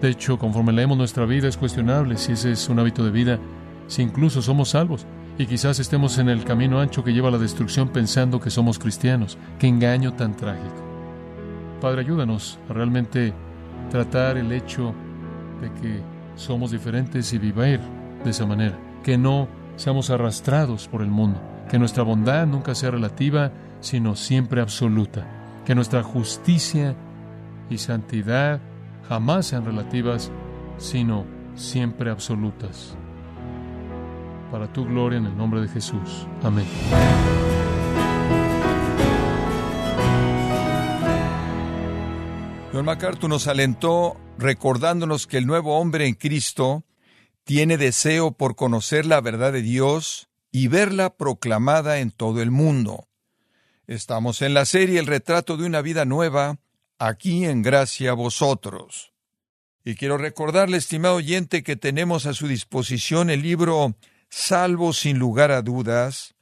De 0.03 0.09
hecho, 0.09 0.37
conforme 0.37 0.73
leemos 0.73 0.97
nuestra 0.97 1.25
vida, 1.25 1.47
es 1.47 1.55
cuestionable 1.55 2.17
si 2.17 2.33
ese 2.33 2.51
es 2.51 2.67
un 2.67 2.77
hábito 2.77 3.05
de 3.05 3.09
vida, 3.09 3.39
si 3.87 4.01
incluso 4.01 4.41
somos 4.41 4.71
salvos. 4.71 5.05
Y 5.37 5.45
quizás 5.45 5.79
estemos 5.79 6.17
en 6.17 6.27
el 6.27 6.43
camino 6.43 6.81
ancho 6.81 7.05
que 7.05 7.13
lleva 7.13 7.29
a 7.29 7.31
la 7.31 7.37
destrucción 7.37 7.87
pensando 7.87 8.41
que 8.41 8.49
somos 8.49 8.79
cristianos. 8.79 9.37
Qué 9.57 9.67
engaño 9.67 10.11
tan 10.11 10.35
trágico. 10.35 10.75
Padre, 11.79 12.01
ayúdanos 12.01 12.59
a 12.69 12.73
realmente 12.73 13.33
tratar 13.89 14.35
el 14.35 14.51
hecho 14.51 14.93
de 15.61 15.71
que 15.81 16.01
somos 16.35 16.71
diferentes 16.71 17.31
y 17.31 17.37
vivir 17.37 17.79
de 18.25 18.29
esa 18.29 18.45
manera. 18.45 18.77
Que 19.05 19.17
no 19.17 19.47
seamos 19.77 20.09
arrastrados 20.09 20.89
por 20.89 21.01
el 21.01 21.11
mundo. 21.11 21.39
Que 21.69 21.79
nuestra 21.79 22.03
bondad 22.03 22.45
nunca 22.45 22.75
sea 22.75 22.91
relativa, 22.91 23.53
sino 23.79 24.17
siempre 24.17 24.59
absoluta. 24.59 25.25
Que 25.63 25.75
nuestra 25.75 26.03
justicia 26.03 26.93
y 27.69 27.77
santidad 27.77 28.59
jamás 29.07 29.47
sean 29.47 29.65
relativas, 29.65 30.31
sino 30.77 31.25
siempre 31.55 32.09
absolutas. 32.09 32.97
Para 34.51 34.71
tu 34.71 34.85
gloria 34.85 35.17
en 35.17 35.25
el 35.25 35.37
nombre 35.37 35.61
de 35.61 35.67
Jesús. 35.67 36.27
Amén. 36.43 36.65
John 42.71 42.85
MacArthur 42.85 43.29
nos 43.29 43.47
alentó 43.47 44.17
recordándonos 44.39 45.27
que 45.27 45.37
el 45.37 45.45
nuevo 45.45 45.77
hombre 45.77 46.07
en 46.07 46.15
Cristo 46.15 46.83
tiene 47.43 47.77
deseo 47.77 48.31
por 48.31 48.55
conocer 48.55 49.05
la 49.05 49.21
verdad 49.21 49.53
de 49.53 49.61
Dios 49.61 50.29
y 50.51 50.69
verla 50.69 51.15
proclamada 51.15 51.99
en 51.99 52.09
todo 52.09 52.41
el 52.41 52.51
mundo. 52.51 53.07
Estamos 53.85 54.41
en 54.41 54.53
la 54.53 54.65
serie 54.65 54.99
El 54.99 55.07
retrato 55.07 55.57
de 55.57 55.65
una 55.65 55.81
vida 55.81 56.05
nueva, 56.05 56.57
aquí 57.07 57.45
en 57.45 57.61
gracia 57.61 58.13
vosotros. 58.13 59.11
Y 59.83 59.95
quiero 59.95 60.17
recordarle, 60.17 60.77
estimado 60.77 61.15
oyente, 61.15 61.61
que 61.61 61.75
tenemos 61.75 62.25
a 62.25 62.33
su 62.33 62.47
disposición 62.47 63.29
el 63.29 63.41
libro 63.41 63.95
Salvo 64.29 64.93
sin 64.93 65.19
lugar 65.19 65.51
a 65.51 65.61
dudas, 65.61 66.35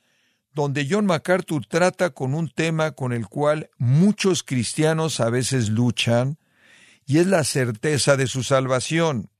donde 0.54 0.88
John 0.90 1.08
MacArthur 1.08 1.66
trata 1.66 2.12
con 2.12 2.36
un 2.36 2.50
tema 2.50 2.92
con 2.92 3.12
el 3.12 3.28
cual 3.28 3.72
muchos 3.78 4.44
cristianos 4.44 5.20
a 5.20 5.30
veces 5.30 5.70
luchan, 5.70 6.38
y 7.08 7.18
es 7.18 7.26
la 7.26 7.44
certeza 7.44 8.16
de 8.16 8.28
su 8.28 8.44
salvación. 8.44 9.32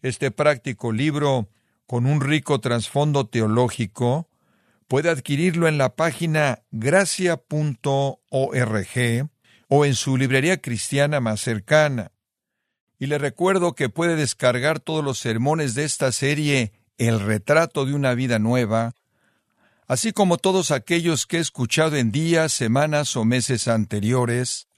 Este 0.00 0.30
práctico 0.30 0.92
libro, 0.92 1.48
con 1.86 2.06
un 2.06 2.20
rico 2.20 2.60
trasfondo 2.60 3.26
teológico, 3.26 4.28
puede 4.86 5.10
adquirirlo 5.10 5.66
en 5.66 5.78
la 5.78 5.96
página 5.96 6.62
gracia.org 6.70 7.42
o 9.74 9.86
en 9.86 9.94
su 9.94 10.18
librería 10.18 10.60
cristiana 10.60 11.18
más 11.20 11.40
cercana. 11.40 12.12
Y 12.98 13.06
le 13.06 13.16
recuerdo 13.16 13.74
que 13.74 13.88
puede 13.88 14.16
descargar 14.16 14.80
todos 14.80 15.02
los 15.02 15.18
sermones 15.18 15.74
de 15.74 15.84
esta 15.84 16.12
serie 16.12 16.72
El 16.98 17.20
retrato 17.20 17.86
de 17.86 17.94
una 17.94 18.12
vida 18.12 18.38
nueva, 18.38 18.94
así 19.86 20.12
como 20.12 20.36
todos 20.36 20.72
aquellos 20.72 21.24
que 21.24 21.38
he 21.38 21.40
escuchado 21.40 21.96
en 21.96 22.12
días, 22.12 22.52
semanas 22.52 23.16
o 23.16 23.24
meses 23.24 23.66
anteriores, 23.66 24.68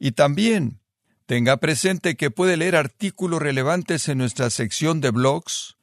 y 0.00 0.10
también 0.10 0.80
tenga 1.26 1.58
presente 1.58 2.16
que 2.16 2.32
puede 2.32 2.56
leer 2.56 2.74
artículos 2.74 3.40
relevantes 3.40 4.08
en 4.08 4.18
nuestra 4.18 4.50
sección 4.50 5.00
de 5.00 5.10
blogs, 5.10 5.76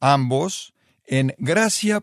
ambos 0.00 0.74
en 1.06 1.34
gracia.org. 1.38 2.02